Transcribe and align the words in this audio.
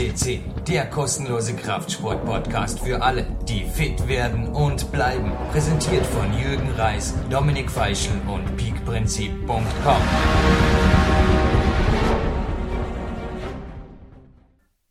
CC, 0.00 0.40
der 0.66 0.86
kostenlose 0.86 1.54
Kraftsport-Podcast 1.54 2.80
für 2.80 3.02
alle, 3.02 3.26
die 3.46 3.64
fit 3.64 4.08
werden 4.08 4.46
und 4.46 4.90
bleiben. 4.92 5.30
Präsentiert 5.52 6.06
von 6.06 6.32
Jürgen 6.32 6.70
Reis, 6.70 7.14
Dominik 7.28 7.70
Feischl 7.70 8.14
und 8.26 8.56
peakprinzip.com. 8.56 10.02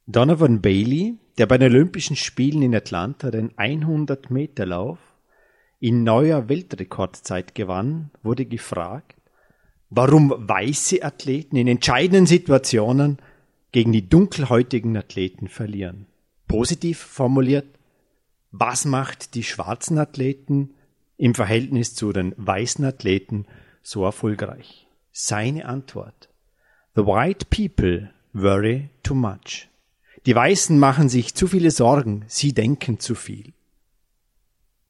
Donovan 0.05 0.61
Bailey, 0.61 1.17
der 1.39 1.47
bei 1.47 1.57
den 1.57 1.71
Olympischen 1.71 2.15
Spielen 2.15 2.61
in 2.61 2.75
Atlanta 2.75 3.31
den 3.31 3.49
100-Meter-Lauf 3.53 4.99
in 5.79 6.03
neuer 6.03 6.49
Weltrekordzeit 6.49 7.55
gewann, 7.55 8.11
wurde 8.21 8.45
gefragt, 8.45 9.15
warum 9.89 10.31
weiße 10.37 11.01
Athleten 11.01 11.55
in 11.55 11.67
entscheidenden 11.67 12.27
Situationen 12.27 13.17
gegen 13.71 13.91
die 13.91 14.07
dunkelhäutigen 14.07 14.95
Athleten 14.97 15.47
verlieren. 15.47 16.07
Positiv 16.47 16.99
formuliert, 16.99 17.67
was 18.51 18.85
macht 18.85 19.35
die 19.35 19.43
schwarzen 19.43 19.99
Athleten 19.99 20.71
im 21.17 21.35
Verhältnis 21.35 21.93
zu 21.93 22.11
den 22.11 22.33
weißen 22.37 22.83
Athleten 22.83 23.45
so 23.83 24.03
erfolgreich? 24.03 24.87
Seine 25.11 25.65
Antwort. 25.65 26.29
The 26.95 27.05
white 27.05 27.45
people 27.49 28.11
worry 28.33 28.89
too 29.03 29.15
much. 29.15 29.69
Die 30.25 30.35
Weißen 30.35 30.77
machen 30.77 31.09
sich 31.09 31.35
zu 31.35 31.47
viele 31.47 31.71
Sorgen, 31.71 32.25
sie 32.27 32.53
denken 32.53 32.99
zu 32.99 33.15
viel. 33.15 33.53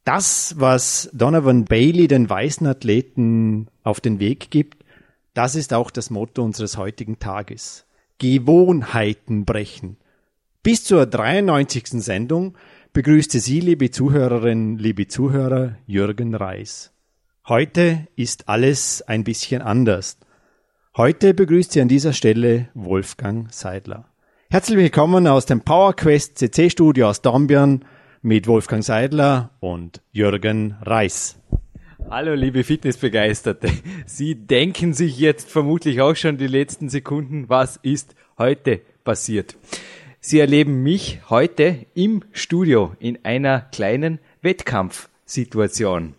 Das, 0.05 0.55
was 0.57 1.09
Donovan 1.13 1.65
Bailey 1.65 2.07
den 2.07 2.29
weißen 2.29 2.65
Athleten 2.65 3.67
auf 3.83 4.01
den 4.01 4.19
Weg 4.19 4.49
gibt, 4.49 4.83
das 5.33 5.55
ist 5.55 5.73
auch 5.73 5.91
das 5.91 6.09
Motto 6.09 6.43
unseres 6.43 6.77
heutigen 6.77 7.19
Tages. 7.19 7.85
Gewohnheiten 8.19 9.45
brechen. 9.45 9.97
Bis 10.61 10.83
zur 10.83 11.05
93. 11.05 12.03
Sendung 12.03 12.57
begrüßte 12.93 13.39
Sie, 13.39 13.61
liebe 13.61 13.91
Zuhörerinnen, 13.91 14.77
liebe 14.77 15.07
Zuhörer, 15.07 15.77
Jürgen 15.87 16.35
Reis. 16.35 16.91
Heute 17.47 18.07
ist 18.15 18.49
alles 18.49 19.01
ein 19.01 19.23
bisschen 19.23 19.61
anders. 19.61 20.17
Heute 20.97 21.33
begrüßt 21.33 21.71
Sie 21.71 21.81
an 21.81 21.87
dieser 21.87 22.13
Stelle 22.13 22.67
Wolfgang 22.73 23.53
Seidler. 23.53 24.05
Herzlich 24.49 24.77
willkommen 24.77 25.25
aus 25.25 25.45
dem 25.45 25.61
PowerQuest 25.61 26.37
CC 26.37 26.69
Studio 26.69 27.09
aus 27.09 27.21
Dornbirn 27.21 27.85
mit 28.21 28.47
Wolfgang 28.47 28.83
Seidler 28.83 29.51
und 29.61 30.01
Jürgen 30.11 30.75
Reis. 30.81 31.39
Hallo, 32.07 32.33
liebe 32.33 32.63
Fitnessbegeisterte. 32.63 33.69
Sie 34.05 34.33
denken 34.33 34.93
sich 34.93 35.19
jetzt 35.19 35.49
vermutlich 35.49 36.01
auch 36.01 36.15
schon 36.15 36.37
die 36.37 36.47
letzten 36.47 36.89
Sekunden, 36.89 37.49
was 37.49 37.77
ist 37.77 38.15
heute 38.37 38.81
passiert. 39.03 39.55
Sie 40.19 40.39
erleben 40.39 40.81
mich 40.81 41.19
heute 41.29 41.85
im 41.93 42.23
Studio 42.31 42.95
in 42.99 43.19
einer 43.23 43.61
kleinen 43.61 44.19
Wettkampfsituation. 44.41 46.15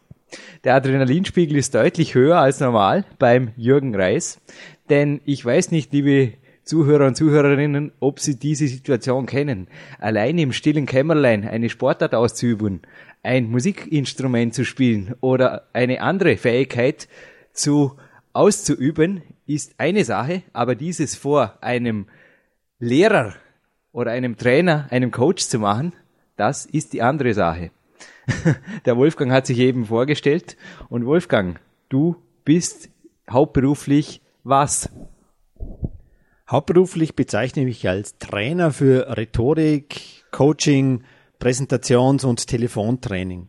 Der 0.62 0.76
Adrenalinspiegel 0.76 1.56
ist 1.56 1.74
deutlich 1.74 2.14
höher 2.14 2.38
als 2.38 2.60
normal 2.60 3.04
beim 3.18 3.50
Jürgen 3.56 3.94
Reis, 3.96 4.40
denn 4.90 5.20
ich 5.24 5.44
weiß 5.44 5.72
nicht, 5.72 5.92
liebe 5.92 6.34
Zuhörer 6.62 7.08
und 7.08 7.16
Zuhörerinnen, 7.16 7.90
ob 7.98 8.20
Sie 8.20 8.38
diese 8.38 8.68
Situation 8.68 9.26
kennen. 9.26 9.66
Allein 9.98 10.38
im 10.38 10.52
stillen 10.52 10.86
Kämmerlein 10.86 11.48
eine 11.48 11.68
Sportart 11.68 12.14
auszuüben, 12.14 12.82
ein 13.22 13.50
Musikinstrument 13.50 14.54
zu 14.54 14.64
spielen 14.64 15.14
oder 15.20 15.68
eine 15.72 16.00
andere 16.00 16.36
Fähigkeit 16.36 17.08
zu 17.52 17.96
auszuüben, 18.32 19.22
ist 19.46 19.74
eine 19.78 20.04
Sache, 20.04 20.42
aber 20.52 20.74
dieses 20.74 21.16
vor 21.16 21.58
einem 21.60 22.06
Lehrer 22.78 23.34
oder 23.92 24.12
einem 24.12 24.36
Trainer, 24.36 24.86
einem 24.90 25.10
Coach 25.10 25.44
zu 25.44 25.58
machen, 25.58 25.92
das 26.36 26.64
ist 26.64 26.92
die 26.92 27.02
andere 27.02 27.34
Sache. 27.34 27.70
Der 28.86 28.96
Wolfgang 28.96 29.32
hat 29.32 29.46
sich 29.46 29.58
eben 29.58 29.86
vorgestellt 29.86 30.56
und 30.88 31.04
Wolfgang, 31.04 31.60
du 31.88 32.16
bist 32.44 32.88
hauptberuflich 33.28 34.22
was? 34.44 34.88
Hauptberuflich 36.48 37.14
bezeichne 37.14 37.62
ich 37.62 37.68
mich 37.68 37.88
als 37.88 38.18
Trainer 38.18 38.70
für 38.70 39.16
Rhetorik, 39.16 40.24
Coaching, 40.30 41.04
Präsentations- 41.40 42.24
und 42.24 42.46
Telefontraining. 42.46 43.48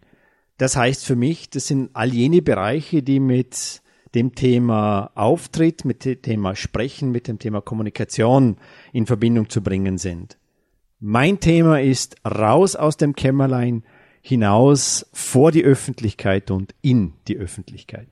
Das 0.57 0.75
heißt 0.75 1.05
für 1.05 1.15
mich, 1.15 1.49
das 1.49 1.67
sind 1.67 1.89
all 1.93 2.13
jene 2.13 2.41
Bereiche, 2.41 3.03
die 3.03 3.19
mit 3.19 3.81
dem 4.15 4.35
Thema 4.35 5.11
Auftritt, 5.15 5.85
mit 5.85 6.05
dem 6.05 6.21
Thema 6.21 6.55
Sprechen, 6.55 7.11
mit 7.11 7.27
dem 7.27 7.39
Thema 7.39 7.61
Kommunikation 7.61 8.57
in 8.91 9.05
Verbindung 9.05 9.49
zu 9.49 9.61
bringen 9.61 9.97
sind. 9.97 10.37
Mein 10.99 11.39
Thema 11.39 11.81
ist 11.81 12.15
raus 12.25 12.75
aus 12.75 12.97
dem 12.97 13.15
Kämmerlein, 13.15 13.83
hinaus 14.21 15.07
vor 15.13 15.51
die 15.51 15.63
Öffentlichkeit 15.63 16.51
und 16.51 16.75
in 16.81 17.13
die 17.27 17.37
Öffentlichkeit. 17.37 18.07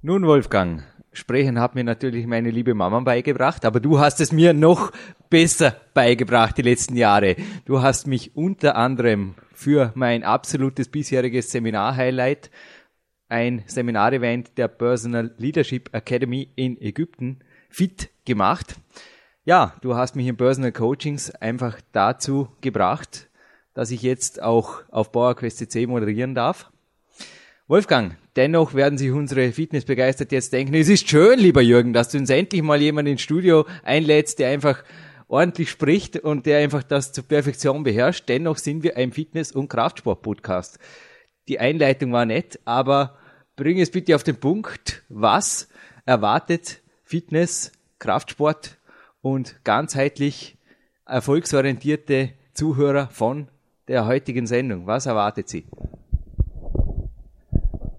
Nun, 0.00 0.26
Wolfgang, 0.26 0.84
Sprechen 1.16 1.58
hat 1.58 1.74
mir 1.74 1.82
natürlich 1.82 2.26
meine 2.26 2.50
liebe 2.50 2.74
Mama 2.74 3.00
beigebracht, 3.00 3.64
aber 3.64 3.80
du 3.80 3.98
hast 3.98 4.20
es 4.20 4.32
mir 4.32 4.52
noch 4.52 4.92
besser 5.30 5.74
beigebracht 5.94 6.58
die 6.58 6.62
letzten 6.62 6.94
Jahre. 6.94 7.36
Du 7.64 7.80
hast 7.80 8.06
mich 8.06 8.36
unter 8.36 8.76
anderem 8.76 9.34
für 9.54 9.92
mein 9.94 10.24
absolutes 10.24 10.88
bisheriges 10.88 11.50
Seminar-Highlight, 11.50 12.50
ein 13.30 13.62
Seminarevent 13.66 14.58
der 14.58 14.68
Personal 14.68 15.34
Leadership 15.38 15.88
Academy 15.94 16.50
in 16.54 16.78
Ägypten, 16.80 17.38
fit 17.70 18.10
gemacht. 18.26 18.76
Ja, 19.46 19.74
du 19.80 19.96
hast 19.96 20.16
mich 20.16 20.26
in 20.26 20.36
Personal 20.36 20.72
Coachings 20.72 21.30
einfach 21.30 21.80
dazu 21.92 22.48
gebracht, 22.60 23.30
dass 23.72 23.90
ich 23.90 24.02
jetzt 24.02 24.42
auch 24.42 24.82
auf 24.90 25.12
PowerQuest 25.12 25.58
CC 25.58 25.86
moderieren 25.86 26.34
darf. 26.34 26.70
Wolfgang, 27.68 28.16
dennoch 28.36 28.74
werden 28.74 28.98
sich 28.98 29.10
unsere 29.10 29.50
Fitnessbegeisterte 29.52 30.34
jetzt 30.34 30.52
denken, 30.52 30.74
es 30.74 30.88
ist 30.88 31.08
schön, 31.08 31.38
lieber 31.38 31.62
Jürgen, 31.62 31.92
dass 31.92 32.10
du 32.10 32.18
uns 32.18 32.30
endlich 32.30 32.62
mal 32.62 32.80
jemanden 32.80 33.12
ins 33.12 33.22
Studio 33.22 33.66
einlädst, 33.82 34.38
der 34.38 34.50
einfach 34.50 34.84
ordentlich 35.28 35.70
spricht 35.70 36.18
und 36.18 36.46
der 36.46 36.58
einfach 36.58 36.82
das 36.82 37.12
zur 37.12 37.24
Perfektion 37.24 37.82
beherrscht. 37.82 38.28
Dennoch 38.28 38.58
sind 38.58 38.82
wir 38.82 38.96
ein 38.96 39.12
Fitness- 39.12 39.52
und 39.52 39.68
Kraftsport-Podcast. 39.68 40.78
Die 41.48 41.58
Einleitung 41.58 42.12
war 42.12 42.26
nett, 42.26 42.60
aber 42.64 43.16
bring 43.56 43.80
es 43.80 43.90
bitte 43.90 44.14
auf 44.14 44.22
den 44.22 44.36
Punkt. 44.36 45.02
Was 45.08 45.68
erwartet 46.04 46.80
Fitness, 47.04 47.72
Kraftsport 47.98 48.78
und 49.22 49.56
ganzheitlich 49.64 50.56
erfolgsorientierte 51.06 52.30
Zuhörer 52.52 53.08
von 53.08 53.48
der 53.88 54.06
heutigen 54.06 54.46
Sendung? 54.46 54.86
Was 54.86 55.06
erwartet 55.06 55.48
sie? 55.48 55.64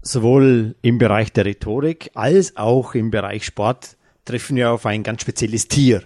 Sowohl 0.02 0.76
im 0.82 0.98
Bereich 0.98 1.32
der 1.32 1.44
Rhetorik 1.44 2.10
als 2.14 2.56
auch 2.56 2.94
im 2.94 3.10
Bereich 3.10 3.44
Sport 3.44 3.96
treffen 4.24 4.56
wir 4.56 4.72
auf 4.72 4.86
ein 4.86 5.02
ganz 5.02 5.22
spezielles 5.22 5.68
Tier. 5.68 6.02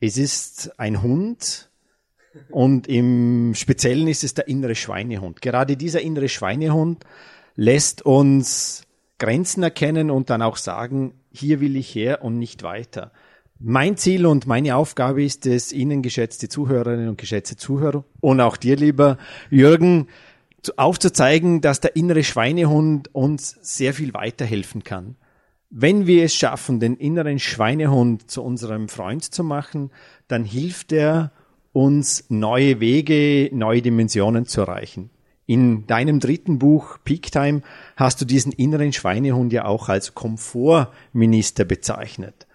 Es 0.00 0.18
ist 0.18 0.78
ein 0.78 1.02
Hund 1.02 1.70
und 2.50 2.86
im 2.88 3.54
Speziellen 3.54 4.08
ist 4.08 4.24
es 4.24 4.34
der 4.34 4.48
innere 4.48 4.74
Schweinehund. 4.74 5.40
Gerade 5.40 5.76
dieser 5.76 6.00
innere 6.00 6.28
Schweinehund 6.28 7.04
lässt 7.56 8.02
uns 8.02 8.82
Grenzen 9.18 9.62
erkennen 9.62 10.10
und 10.10 10.30
dann 10.30 10.42
auch 10.42 10.56
sagen, 10.56 11.14
hier 11.32 11.60
will 11.60 11.76
ich 11.76 11.94
her 11.94 12.22
und 12.22 12.38
nicht 12.38 12.62
weiter. 12.62 13.12
Mein 13.60 13.96
Ziel 13.96 14.26
und 14.26 14.46
meine 14.46 14.76
Aufgabe 14.76 15.24
ist 15.24 15.46
es, 15.46 15.72
Ihnen, 15.72 16.02
geschätzte 16.02 16.48
Zuhörerinnen 16.48 17.08
und 17.08 17.18
geschätzte 17.18 17.56
Zuhörer 17.56 18.04
und 18.20 18.40
auch 18.40 18.56
dir, 18.56 18.76
lieber 18.76 19.16
Jürgen, 19.48 20.08
aufzuzeigen, 20.76 21.60
dass 21.60 21.80
der 21.80 21.96
innere 21.96 22.24
Schweinehund 22.24 23.14
uns 23.14 23.58
sehr 23.62 23.94
viel 23.94 24.14
weiterhelfen 24.14 24.84
kann. 24.84 25.16
Wenn 25.70 26.06
wir 26.06 26.24
es 26.24 26.34
schaffen, 26.34 26.78
den 26.80 26.96
inneren 26.96 27.38
Schweinehund 27.38 28.30
zu 28.30 28.42
unserem 28.42 28.88
Freund 28.88 29.24
zu 29.24 29.42
machen, 29.42 29.90
dann 30.28 30.44
hilft 30.44 30.92
er 30.92 31.32
uns 31.72 32.26
neue 32.28 32.78
Wege, 32.80 33.50
neue 33.52 33.82
Dimensionen 33.82 34.46
zu 34.46 34.60
erreichen. 34.60 35.10
In 35.46 35.86
deinem 35.86 36.20
dritten 36.20 36.58
Buch 36.58 36.98
Peak 37.04 37.30
Time 37.30 37.62
hast 37.96 38.20
du 38.20 38.24
diesen 38.24 38.52
inneren 38.52 38.92
Schweinehund 38.92 39.52
ja 39.52 39.66
auch 39.66 39.88
als 39.88 40.14
Komfortminister 40.14 41.64
bezeichnet. 41.64 42.46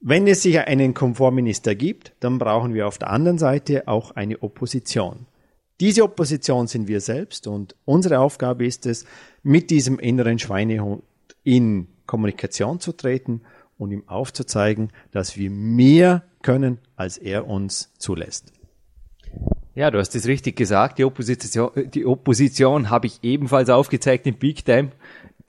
Wenn 0.00 0.26
es 0.26 0.42
sich 0.42 0.60
einen 0.60 0.94
Komfortminister 0.94 1.74
gibt, 1.74 2.12
dann 2.20 2.38
brauchen 2.38 2.72
wir 2.72 2.86
auf 2.86 2.98
der 2.98 3.10
anderen 3.10 3.38
Seite 3.38 3.88
auch 3.88 4.12
eine 4.12 4.42
Opposition. 4.42 5.26
Diese 5.84 6.02
Opposition 6.02 6.66
sind 6.66 6.88
wir 6.88 7.02
selbst 7.02 7.46
und 7.46 7.76
unsere 7.84 8.18
Aufgabe 8.20 8.64
ist 8.64 8.86
es, 8.86 9.04
mit 9.42 9.68
diesem 9.68 9.98
inneren 9.98 10.38
Schweinehund 10.38 11.02
in 11.42 11.88
Kommunikation 12.06 12.80
zu 12.80 12.92
treten 12.92 13.42
und 13.76 13.90
ihm 13.90 14.08
aufzuzeigen, 14.08 14.94
dass 15.10 15.36
wir 15.36 15.50
mehr 15.50 16.22
können, 16.40 16.78
als 16.96 17.18
er 17.18 17.46
uns 17.46 17.92
zulässt. 17.98 18.50
Ja, 19.74 19.90
du 19.90 19.98
hast 19.98 20.14
es 20.14 20.26
richtig 20.26 20.56
gesagt. 20.56 20.98
Die 20.98 21.04
Opposition, 21.04 21.70
die 21.74 22.06
Opposition 22.06 22.88
habe 22.88 23.06
ich 23.06 23.18
ebenfalls 23.22 23.68
aufgezeigt 23.68 24.26
im 24.26 24.36
Big 24.36 24.64
Time. 24.64 24.90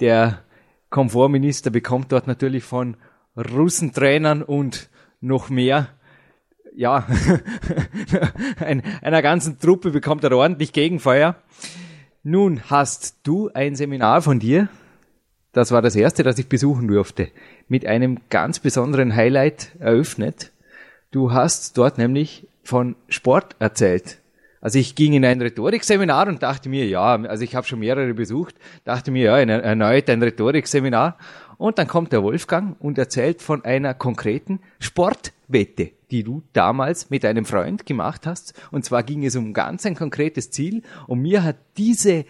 Der 0.01 0.43
Komfortminister 0.89 1.69
bekommt 1.69 2.11
dort 2.11 2.27
natürlich 2.27 2.65
von 2.65 2.97
Russentrainern 3.37 4.43
und 4.43 4.89
noch 5.21 5.49
mehr 5.49 5.87
ja, 6.75 7.07
ein, 8.59 8.83
einer 9.01 9.21
ganzen 9.21 9.59
Truppe 9.59 9.91
bekommt 9.91 10.23
er 10.23 10.35
ordentlich 10.35 10.73
Gegenfeuer. 10.73 11.35
Nun 12.23 12.61
hast 12.69 13.17
du 13.23 13.49
ein 13.53 13.75
Seminar 13.75 14.21
von 14.21 14.39
dir, 14.39 14.67
das 15.55 15.71
war 15.71 15.81
das 15.81 15.95
erste, 15.95 16.23
das 16.23 16.37
ich 16.37 16.49
besuchen 16.49 16.87
durfte, 16.87 17.29
mit 17.69 17.85
einem 17.85 18.19
ganz 18.29 18.59
besonderen 18.59 19.15
Highlight 19.15 19.71
eröffnet. 19.79 20.51
Du 21.11 21.31
hast 21.31 21.77
dort 21.77 21.97
nämlich 21.97 22.47
von 22.63 22.95
Sport 23.07 23.55
erzählt. 23.59 24.17
Also 24.65 24.79
ich 24.79 24.95
ging 24.95 25.13
in 25.13 25.23
ein 25.23 25.39
Rhetorikseminar 25.39 26.27
und 26.27 26.41
dachte 26.41 26.69
mir, 26.69 26.87
ja, 26.87 27.21
also 27.21 27.43
ich 27.43 27.55
habe 27.55 27.67
schon 27.67 27.77
mehrere 27.77 28.15
besucht, 28.15 28.55
dachte 28.83 29.11
mir, 29.11 29.25
ja, 29.25 29.37
erneut 29.37 30.09
ein 30.09 30.23
Rhetorikseminar. 30.23 31.19
Und 31.57 31.77
dann 31.77 31.85
kommt 31.85 32.11
der 32.11 32.23
Wolfgang 32.23 32.75
und 32.79 32.97
erzählt 32.97 33.43
von 33.43 33.63
einer 33.63 33.93
konkreten 33.93 34.59
Sportwette, 34.79 35.91
die 36.09 36.23
du 36.23 36.41
damals 36.53 37.11
mit 37.11 37.25
einem 37.25 37.45
Freund 37.45 37.85
gemacht 37.85 38.25
hast. 38.25 38.59
Und 38.71 38.83
zwar 38.83 39.03
ging 39.03 39.23
es 39.23 39.35
um 39.35 39.53
ganz 39.53 39.85
ein 39.85 39.93
konkretes 39.93 40.49
Ziel. 40.49 40.81
Und 41.05 41.21
mir 41.21 41.43
hat 41.43 41.57
diese 41.77 42.25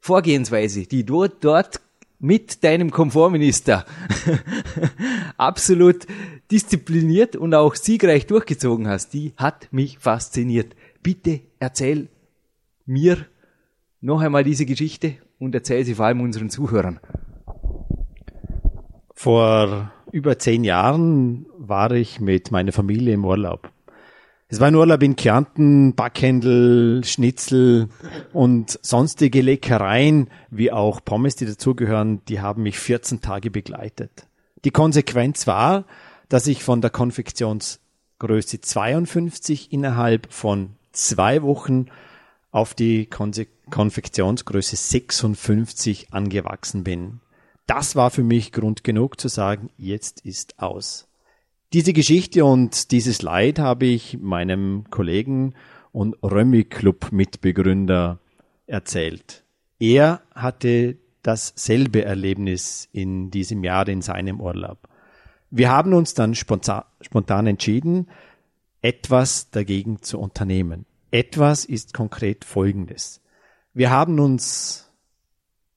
Vorgehensweise, 0.00 0.82
die 0.86 1.06
du 1.06 1.28
dort 1.28 1.80
mit 2.18 2.62
deinem 2.62 2.90
Komfortminister 2.90 3.86
absolut 5.38 6.06
diszipliniert 6.50 7.36
und 7.36 7.54
auch 7.54 7.74
siegreich 7.74 8.26
durchgezogen 8.26 8.86
hast, 8.86 9.14
die 9.14 9.32
hat 9.38 9.72
mich 9.72 9.98
fasziniert. 9.98 10.76
Bitte 11.02 11.40
erzähl 11.58 12.08
mir 12.86 13.26
noch 14.00 14.20
einmal 14.20 14.44
diese 14.44 14.66
Geschichte 14.66 15.16
und 15.38 15.54
erzähl 15.54 15.84
sie 15.84 15.94
vor 15.94 16.06
allem 16.06 16.20
unseren 16.20 16.50
Zuhörern. 16.50 17.00
Vor 19.14 19.92
über 20.12 20.38
zehn 20.38 20.64
Jahren 20.64 21.46
war 21.56 21.90
ich 21.92 22.20
mit 22.20 22.50
meiner 22.50 22.72
Familie 22.72 23.14
im 23.14 23.24
Urlaub. 23.24 23.70
Es 24.48 24.58
war 24.58 24.66
ein 24.66 24.74
Urlaub 24.74 25.02
in 25.02 25.14
Kärnten, 25.14 25.94
Backhändel, 25.94 27.04
Schnitzel 27.04 27.88
und 28.32 28.80
sonstige 28.82 29.42
Leckereien, 29.42 30.28
wie 30.50 30.72
auch 30.72 31.04
Pommes, 31.04 31.36
die 31.36 31.46
dazugehören, 31.46 32.24
die 32.24 32.40
haben 32.40 32.64
mich 32.64 32.78
14 32.78 33.20
Tage 33.20 33.50
begleitet. 33.50 34.26
Die 34.64 34.72
Konsequenz 34.72 35.46
war, 35.46 35.84
dass 36.28 36.48
ich 36.48 36.64
von 36.64 36.80
der 36.80 36.90
Konfektionsgröße 36.90 38.60
52 38.60 39.72
innerhalb 39.72 40.32
von 40.32 40.76
zwei 40.92 41.42
Wochen 41.42 41.86
auf 42.50 42.74
die 42.74 43.06
Konfektionsgröße 43.06 44.76
56 44.76 46.12
angewachsen 46.12 46.84
bin. 46.84 47.20
Das 47.66 47.94
war 47.94 48.10
für 48.10 48.24
mich 48.24 48.52
Grund 48.52 48.82
genug 48.82 49.20
zu 49.20 49.28
sagen, 49.28 49.70
jetzt 49.76 50.24
ist 50.26 50.58
aus. 50.58 51.06
Diese 51.72 51.92
Geschichte 51.92 52.44
und 52.44 52.90
dieses 52.90 53.22
Leid 53.22 53.60
habe 53.60 53.86
ich 53.86 54.18
meinem 54.18 54.86
Kollegen 54.90 55.54
und 55.92 56.16
Römi 56.22 56.64
Club 56.64 57.12
Mitbegründer 57.12 58.18
erzählt. 58.66 59.44
Er 59.78 60.20
hatte 60.34 60.96
dasselbe 61.22 62.04
Erlebnis 62.04 62.88
in 62.92 63.30
diesem 63.30 63.62
Jahr 63.62 63.86
in 63.86 64.02
seinem 64.02 64.40
Urlaub. 64.40 64.88
Wir 65.50 65.70
haben 65.70 65.94
uns 65.94 66.14
dann 66.14 66.34
spontan 66.34 67.46
entschieden, 67.46 68.08
etwas 68.82 69.50
dagegen 69.50 70.02
zu 70.02 70.18
unternehmen. 70.18 70.86
Etwas 71.10 71.64
ist 71.64 71.92
konkret 71.94 72.44
Folgendes. 72.44 73.20
Wir 73.74 73.90
haben 73.90 74.18
uns 74.20 74.90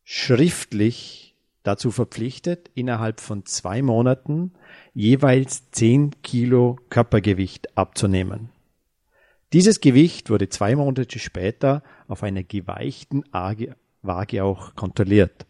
schriftlich 0.03 1.35
dazu 1.63 1.91
verpflichtet, 1.91 2.69
innerhalb 2.75 3.19
von 3.19 3.45
zwei 3.45 3.81
Monaten 3.81 4.53
jeweils 4.93 5.71
10 5.71 6.21
Kilo 6.21 6.77
Körpergewicht 6.89 7.77
abzunehmen. 7.77 8.49
Dieses 9.53 9.81
Gewicht 9.81 10.29
wurde 10.29 10.49
zwei 10.49 10.75
Monate 10.75 11.19
später 11.19 11.83
auf 12.07 12.23
einer 12.23 12.43
geweichten 12.43 13.23
Waage 13.31 14.43
auch 14.43 14.75
kontrolliert. 14.75 15.45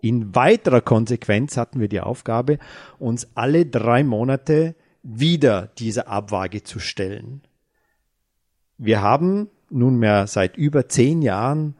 In 0.00 0.34
weiterer 0.34 0.80
Konsequenz 0.80 1.56
hatten 1.56 1.80
wir 1.80 1.88
die 1.88 2.00
Aufgabe, 2.00 2.58
uns 2.98 3.28
alle 3.34 3.64
drei 3.64 4.02
Monate 4.02 4.74
wieder 5.04 5.68
dieser 5.78 6.08
Abwaage 6.08 6.64
zu 6.64 6.80
stellen. 6.80 7.42
Wir 8.78 9.02
haben 9.02 9.48
nunmehr 9.70 10.26
seit 10.26 10.56
über 10.56 10.88
zehn 10.88 11.22
Jahren 11.22 11.76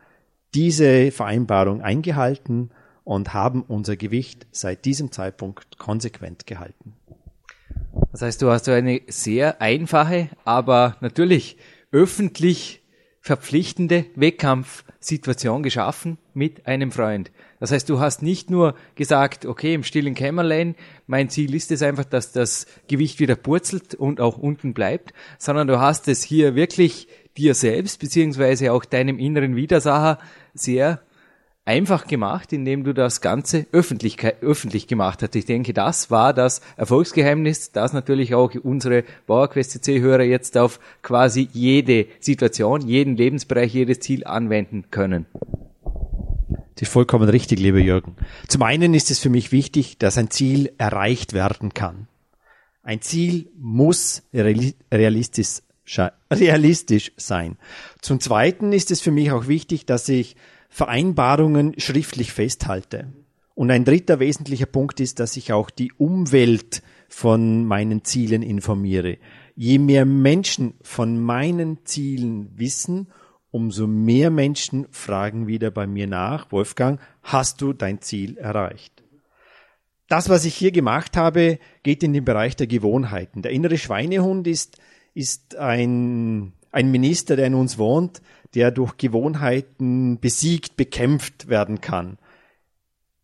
diese 0.54 1.10
Vereinbarung 1.10 1.82
eingehalten 1.82 2.70
und 3.02 3.34
haben 3.34 3.62
unser 3.62 3.96
Gewicht 3.96 4.46
seit 4.52 4.84
diesem 4.84 5.10
Zeitpunkt 5.10 5.78
konsequent 5.78 6.46
gehalten. 6.46 6.94
Das 8.12 8.22
heißt, 8.22 8.42
du 8.42 8.50
hast 8.50 8.68
eine 8.68 9.00
sehr 9.08 9.60
einfache, 9.60 10.28
aber 10.44 10.96
natürlich 11.00 11.56
öffentlich 11.90 12.82
verpflichtende 13.20 14.06
Wettkampfsituation 14.14 15.62
geschaffen 15.62 16.18
mit 16.34 16.66
einem 16.66 16.92
Freund. 16.92 17.32
Das 17.64 17.72
heißt, 17.72 17.88
du 17.88 17.98
hast 17.98 18.20
nicht 18.20 18.50
nur 18.50 18.74
gesagt, 18.94 19.46
okay, 19.46 19.72
im 19.72 19.84
stillen 19.84 20.12
Kämmerlein, 20.12 20.74
mein 21.06 21.30
Ziel 21.30 21.54
ist 21.54 21.72
es 21.72 21.80
einfach, 21.80 22.04
dass 22.04 22.30
das 22.30 22.66
Gewicht 22.88 23.20
wieder 23.20 23.36
purzelt 23.36 23.94
und 23.94 24.20
auch 24.20 24.36
unten 24.36 24.74
bleibt, 24.74 25.14
sondern 25.38 25.66
du 25.66 25.80
hast 25.80 26.06
es 26.08 26.22
hier 26.22 26.56
wirklich 26.56 27.08
dir 27.38 27.54
selbst, 27.54 28.00
beziehungsweise 28.00 28.70
auch 28.70 28.84
deinem 28.84 29.18
inneren 29.18 29.56
Widersacher 29.56 30.18
sehr 30.52 31.00
einfach 31.64 32.06
gemacht, 32.06 32.52
indem 32.52 32.84
du 32.84 32.92
das 32.92 33.22
Ganze 33.22 33.64
öffentlich, 33.72 34.22
öffentlich 34.42 34.86
gemacht 34.86 35.22
hast. 35.22 35.34
Ich 35.34 35.46
denke, 35.46 35.72
das 35.72 36.10
war 36.10 36.34
das 36.34 36.60
Erfolgsgeheimnis, 36.76 37.72
das 37.72 37.94
natürlich 37.94 38.34
auch 38.34 38.54
unsere 38.62 39.04
PowerQuest 39.26 39.82
CC-Hörer 39.82 40.24
jetzt 40.24 40.58
auf 40.58 40.80
quasi 41.00 41.48
jede 41.54 42.08
Situation, 42.20 42.86
jeden 42.86 43.16
Lebensbereich, 43.16 43.72
jedes 43.72 44.00
Ziel 44.00 44.26
anwenden 44.26 44.90
können. 44.90 45.24
Das 46.74 46.88
ist 46.88 46.92
vollkommen 46.92 47.28
richtig, 47.28 47.60
lieber 47.60 47.78
Jürgen. 47.78 48.16
Zum 48.48 48.62
einen 48.62 48.94
ist 48.94 49.10
es 49.10 49.18
für 49.20 49.30
mich 49.30 49.52
wichtig, 49.52 49.98
dass 49.98 50.18
ein 50.18 50.30
Ziel 50.30 50.72
erreicht 50.76 51.32
werden 51.32 51.72
kann. 51.72 52.08
Ein 52.82 53.00
Ziel 53.00 53.50
muss 53.56 54.22
realistisch, 54.32 55.62
realistisch 56.30 57.12
sein. 57.16 57.56
Zum 58.00 58.20
zweiten 58.20 58.72
ist 58.72 58.90
es 58.90 59.00
für 59.00 59.12
mich 59.12 59.30
auch 59.30 59.46
wichtig, 59.46 59.86
dass 59.86 60.08
ich 60.08 60.36
Vereinbarungen 60.68 61.78
schriftlich 61.78 62.32
festhalte. 62.32 63.12
Und 63.54 63.70
ein 63.70 63.84
dritter 63.84 64.18
wesentlicher 64.18 64.66
Punkt 64.66 64.98
ist, 64.98 65.20
dass 65.20 65.36
ich 65.36 65.52
auch 65.52 65.70
die 65.70 65.92
Umwelt 65.92 66.82
von 67.08 67.64
meinen 67.64 68.04
Zielen 68.04 68.42
informiere. 68.42 69.18
Je 69.54 69.78
mehr 69.78 70.04
Menschen 70.04 70.74
von 70.82 71.22
meinen 71.22 71.84
Zielen 71.84 72.50
wissen, 72.56 73.06
umso 73.54 73.86
mehr 73.86 74.30
Menschen 74.30 74.88
fragen 74.90 75.46
wieder 75.46 75.70
bei 75.70 75.86
mir 75.86 76.08
nach, 76.08 76.50
Wolfgang, 76.50 76.98
hast 77.22 77.60
du 77.60 77.72
dein 77.72 78.00
Ziel 78.00 78.36
erreicht? 78.36 79.04
Das, 80.08 80.28
was 80.28 80.44
ich 80.44 80.56
hier 80.56 80.72
gemacht 80.72 81.16
habe, 81.16 81.60
geht 81.84 82.02
in 82.02 82.12
den 82.12 82.24
Bereich 82.24 82.56
der 82.56 82.66
Gewohnheiten. 82.66 83.42
Der 83.42 83.52
innere 83.52 83.78
Schweinehund 83.78 84.48
ist, 84.48 84.78
ist 85.14 85.54
ein, 85.54 86.52
ein 86.72 86.90
Minister, 86.90 87.36
der 87.36 87.46
in 87.46 87.54
uns 87.54 87.78
wohnt, 87.78 88.22
der 88.56 88.72
durch 88.72 88.96
Gewohnheiten 88.96 90.18
besiegt, 90.18 90.76
bekämpft 90.76 91.48
werden 91.48 91.80
kann. 91.80 92.18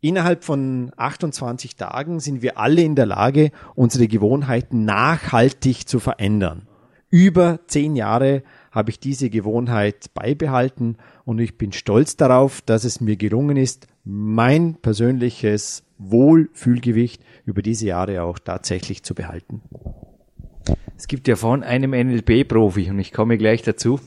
Innerhalb 0.00 0.44
von 0.44 0.92
28 0.96 1.74
Tagen 1.74 2.20
sind 2.20 2.40
wir 2.40 2.56
alle 2.56 2.82
in 2.82 2.94
der 2.94 3.06
Lage, 3.06 3.50
unsere 3.74 4.06
Gewohnheiten 4.06 4.84
nachhaltig 4.84 5.88
zu 5.88 5.98
verändern. 5.98 6.68
Über 7.08 7.58
zehn 7.66 7.96
Jahre 7.96 8.44
habe 8.70 8.90
ich 8.90 9.00
diese 9.00 9.30
Gewohnheit 9.30 10.12
beibehalten 10.14 10.96
und 11.24 11.38
ich 11.38 11.58
bin 11.58 11.72
stolz 11.72 12.16
darauf, 12.16 12.60
dass 12.60 12.84
es 12.84 13.00
mir 13.00 13.16
gelungen 13.16 13.56
ist, 13.56 13.88
mein 14.04 14.74
persönliches 14.74 15.84
Wohlfühlgewicht 15.98 17.22
über 17.44 17.62
diese 17.62 17.86
Jahre 17.86 18.22
auch 18.22 18.38
tatsächlich 18.38 19.02
zu 19.02 19.14
behalten. 19.14 19.62
Es 20.96 21.08
gibt 21.08 21.28
ja 21.28 21.36
von 21.36 21.62
einem 21.62 21.92
NLP-Profi, 21.92 22.90
und 22.90 22.98
ich 22.98 23.12
komme 23.12 23.38
gleich 23.38 23.62
dazu, 23.62 24.00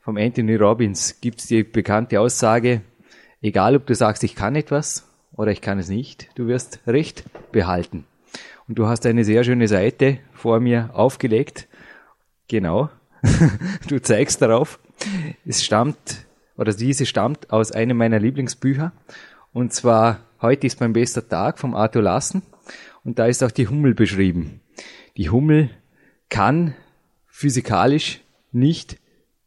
vom 0.00 0.16
Anthony 0.16 0.54
Robbins 0.54 1.20
gibt 1.20 1.40
es 1.40 1.46
die 1.46 1.64
bekannte 1.64 2.20
Aussage, 2.20 2.82
egal 3.42 3.76
ob 3.76 3.86
du 3.86 3.94
sagst, 3.94 4.22
ich 4.22 4.34
kann 4.34 4.54
etwas 4.54 5.08
oder 5.32 5.50
ich 5.50 5.60
kann 5.60 5.78
es 5.78 5.88
nicht, 5.88 6.28
du 6.36 6.46
wirst 6.46 6.80
Recht 6.86 7.24
behalten. 7.52 8.04
Und 8.68 8.78
du 8.78 8.86
hast 8.86 9.06
eine 9.06 9.24
sehr 9.24 9.44
schöne 9.44 9.68
Seite 9.68 10.18
vor 10.32 10.60
mir 10.60 10.90
aufgelegt. 10.92 11.68
Genau. 12.48 12.90
du 13.88 14.00
zeigst 14.00 14.42
darauf. 14.42 14.78
Es 15.44 15.64
stammt, 15.64 16.26
oder 16.56 16.72
diese 16.72 17.06
stammt 17.06 17.50
aus 17.50 17.72
einem 17.72 17.96
meiner 17.96 18.18
Lieblingsbücher. 18.18 18.92
Und 19.52 19.72
zwar, 19.72 20.20
heute 20.40 20.66
ist 20.66 20.80
mein 20.80 20.92
bester 20.92 21.28
Tag 21.28 21.58
vom 21.58 21.74
Arthur 21.74 22.02
Lassen. 22.02 22.42
Und 23.04 23.18
da 23.18 23.26
ist 23.26 23.42
auch 23.42 23.50
die 23.50 23.68
Hummel 23.68 23.94
beschrieben. 23.94 24.60
Die 25.16 25.30
Hummel 25.30 25.70
kann 26.28 26.74
physikalisch 27.26 28.20
nicht 28.52 28.98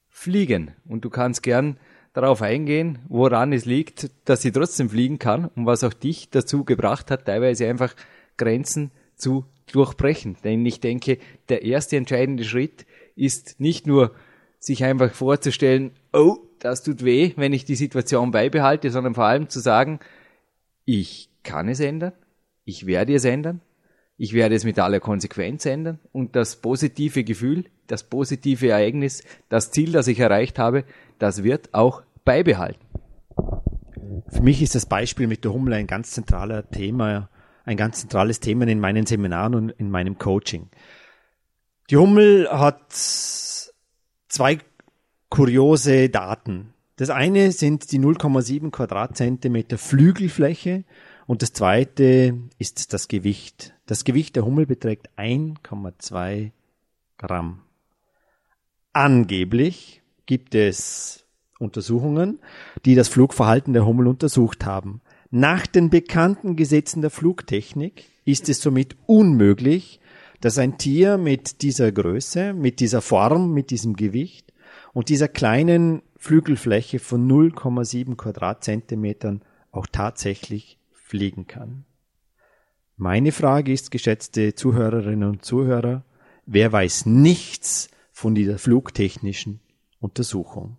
fliegen. 0.09 0.71
Und 0.85 1.05
du 1.05 1.09
kannst 1.09 1.43
gern 1.43 1.77
darauf 2.13 2.41
eingehen, 2.41 2.99
woran 3.07 3.53
es 3.53 3.65
liegt, 3.65 4.09
dass 4.25 4.41
sie 4.41 4.51
trotzdem 4.51 4.89
fliegen 4.89 5.19
kann 5.19 5.45
und 5.45 5.65
was 5.65 5.83
auch 5.83 5.93
dich 5.93 6.29
dazu 6.29 6.63
gebracht 6.63 7.11
hat, 7.11 7.25
teilweise 7.25 7.67
einfach 7.67 7.93
Grenzen 8.37 8.91
zu 9.15 9.45
durchbrechen. 9.71 10.37
Denn 10.43 10.65
ich 10.65 10.79
denke, 10.79 11.19
der 11.49 11.63
erste 11.63 11.97
entscheidende 11.97 12.43
Schritt 12.43 12.85
ist 13.19 13.59
nicht 13.59 13.87
nur, 13.87 14.13
sich 14.59 14.83
einfach 14.83 15.13
vorzustellen, 15.13 15.91
oh, 16.11 16.37
das 16.59 16.83
tut 16.83 17.03
weh, 17.03 17.33
wenn 17.37 17.53
ich 17.53 17.63
die 17.63 17.75
Situation 17.75 18.31
beibehalte, 18.31 18.91
sondern 18.91 19.15
vor 19.15 19.25
allem 19.25 19.47
zu 19.49 19.59
sagen, 19.59 19.99
ich 20.85 21.29
kann 21.43 21.69
es 21.69 21.79
ändern, 21.79 22.13
ich 22.65 22.85
werde 22.85 23.15
es 23.15 23.23
ändern, 23.23 23.61
ich 24.17 24.33
werde 24.33 24.55
es 24.55 24.65
mit 24.65 24.77
aller 24.77 24.99
Konsequenz 24.99 25.65
ändern 25.65 25.99
und 26.11 26.35
das 26.35 26.57
positive 26.57 27.23
Gefühl, 27.23 27.65
das 27.87 28.03
positive 28.03 28.69
Ereignis, 28.69 29.23
das 29.47 29.71
Ziel, 29.71 29.93
das 29.93 30.07
ich 30.07 30.19
erreicht 30.19 30.59
habe, 30.59 30.83
das 31.19 31.43
wird 31.43 31.73
auch 31.73 32.03
beibehalten. 32.25 32.85
Für 34.27 34.41
mich 34.41 34.61
ist 34.61 34.75
das 34.75 34.85
Beispiel 34.85 35.27
mit 35.27 35.45
der 35.45 35.53
Hummel 35.53 35.73
ein 35.73 35.87
ganz 35.87 36.11
zentraler 36.11 36.69
Thema, 36.69 37.29
ein 37.63 37.77
ganz 37.77 38.01
zentrales 38.01 38.41
Thema 38.41 38.67
in 38.67 38.79
meinen 38.79 39.05
Seminaren 39.05 39.55
und 39.55 39.69
in 39.71 39.89
meinem 39.89 40.17
Coaching. 40.17 40.69
Die 41.89 41.97
Hummel 41.97 42.47
hat 42.51 42.93
zwei 42.93 44.59
kuriose 45.29 46.09
Daten. 46.09 46.75
Das 46.97 47.09
eine 47.09 47.51
sind 47.51 47.91
die 47.91 47.99
0,7 47.99 48.69
Quadratzentimeter 48.69 49.79
Flügelfläche 49.79 50.83
und 51.25 51.41
das 51.41 51.51
zweite 51.51 52.37
ist 52.59 52.93
das 52.93 53.07
Gewicht. 53.07 53.73
Das 53.87 54.03
Gewicht 54.03 54.35
der 54.35 54.45
Hummel 54.45 54.67
beträgt 54.67 55.09
1,2 55.17 56.51
Gramm. 57.17 57.61
Angeblich 58.93 60.03
gibt 60.27 60.53
es 60.53 61.25
Untersuchungen, 61.57 62.37
die 62.85 62.93
das 62.93 63.07
Flugverhalten 63.07 63.73
der 63.73 63.87
Hummel 63.87 64.05
untersucht 64.05 64.63
haben. 64.63 65.01
Nach 65.31 65.65
den 65.65 65.89
bekannten 65.89 66.55
Gesetzen 66.55 67.01
der 67.01 67.09
Flugtechnik 67.09 68.05
ist 68.25 68.47
es 68.47 68.61
somit 68.61 68.95
unmöglich, 69.07 69.99
dass 70.41 70.57
ein 70.57 70.77
Tier 70.77 71.17
mit 71.17 71.61
dieser 71.61 71.91
Größe, 71.91 72.53
mit 72.53 72.79
dieser 72.79 73.01
Form, 73.01 73.53
mit 73.53 73.71
diesem 73.71 73.95
Gewicht 73.95 74.53
und 74.93 75.09
dieser 75.09 75.27
kleinen 75.27 76.01
Flügelfläche 76.17 76.99
von 76.99 77.29
0,7 77.29 78.15
Quadratzentimetern 78.15 79.41
auch 79.71 79.87
tatsächlich 79.87 80.77
fliegen 80.91 81.47
kann. 81.47 81.85
Meine 82.97 83.31
Frage 83.31 83.71
ist, 83.71 83.91
geschätzte 83.91 84.55
Zuhörerinnen 84.55 85.29
und 85.29 85.45
Zuhörer, 85.45 86.03
wer 86.45 86.71
weiß 86.71 87.05
nichts 87.05 87.89
von 88.11 88.35
dieser 88.35 88.57
flugtechnischen 88.57 89.61
Untersuchung? 89.99 90.77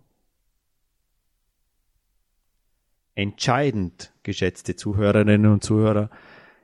Entscheidend, 3.15 4.13
geschätzte 4.23 4.75
Zuhörerinnen 4.75 5.51
und 5.51 5.63
Zuhörer, 5.63 6.09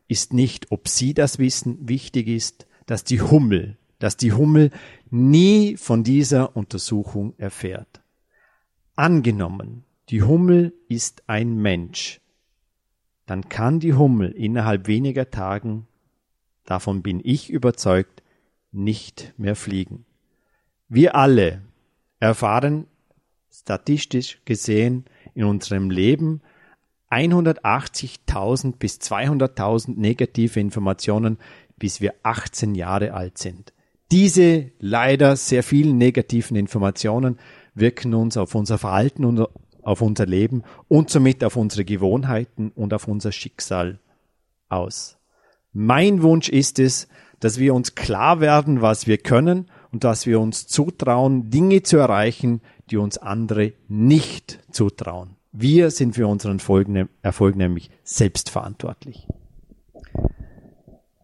ist 0.08 0.34
nicht, 0.34 0.72
ob 0.72 0.88
Sie 0.88 1.14
das 1.14 1.40
wissen, 1.40 1.90
wichtig 1.90 2.28
ist, 2.28 2.67
dass 2.88 3.04
die 3.04 3.22
Hummel, 3.22 3.78
dass 4.00 4.18
die 4.18 4.34
Hummel 4.34 4.72
nie 5.12 5.78
von 5.78 6.04
dieser 6.04 6.58
Untersuchung 6.58 7.36
erfährt. 7.38 8.02
Angenommen, 8.96 9.84
die 10.10 10.24
Hummel 10.24 10.74
ist 10.88 11.24
ein 11.28 11.58
Mensch, 11.58 12.20
dann 13.28 13.50
kann 13.50 13.80
die 13.80 13.94
Hummel 13.94 14.32
innerhalb 14.32 14.88
weniger 14.88 15.30
Tagen, 15.30 15.86
davon 16.66 17.04
bin 17.04 17.22
ich 17.24 17.52
überzeugt, 17.52 18.24
nicht 18.72 19.34
mehr 19.38 19.56
fliegen. 19.56 20.06
Wir 20.90 21.16
alle 21.16 21.62
erfahren 22.20 22.88
statistisch 23.52 24.40
gesehen 24.46 25.06
in 25.34 25.44
unserem 25.44 25.90
Leben 25.90 26.42
180.000 27.10 28.76
bis 28.78 28.98
200.000 29.00 29.98
negative 29.98 30.60
Informationen 30.60 31.38
bis 31.78 32.02
wir 32.02 32.14
18 32.24 32.76
Jahre 32.76 33.14
alt 33.14 33.38
sind. 33.38 33.74
Diese 34.12 34.72
leider 34.80 35.36
sehr 35.36 35.64
vielen 35.64 35.98
negativen 35.98 36.56
Informationen 36.56 37.40
wirken 37.76 38.14
uns 38.14 38.38
auf 38.38 38.56
unser 38.56 38.78
Verhalten 38.78 39.26
und 39.26 39.48
auf 39.82 40.02
unser 40.02 40.26
Leben 40.26 40.64
und 40.88 41.10
somit 41.10 41.44
auf 41.44 41.56
unsere 41.56 41.86
Gewohnheiten 41.86 42.72
und 42.76 42.94
auf 42.94 43.08
unser 43.08 43.32
Schicksal 43.32 44.00
aus. 44.70 45.18
Mein 45.74 46.24
Wunsch 46.24 46.50
ist 46.50 46.80
es, 46.80 47.08
dass 47.40 47.60
wir 47.60 47.74
uns 47.74 47.96
klar 47.96 48.40
werden, 48.40 48.82
was 48.82 49.08
wir 49.08 49.18
können 49.18 49.70
und 49.92 50.04
dass 50.04 50.26
wir 50.26 50.40
uns 50.40 50.68
zutrauen, 50.68 51.50
Dinge 51.50 51.84
zu 51.84 51.98
erreichen, 51.98 52.62
die 52.90 52.98
uns 52.98 53.18
andere 53.18 53.74
nicht 53.88 54.60
zutrauen. 54.72 55.36
Wir 55.52 55.92
sind 55.92 56.16
für 56.16 56.28
unseren 56.28 56.60
Erfolg 57.22 57.56
nämlich 57.56 57.90
selbstverantwortlich. 58.04 59.28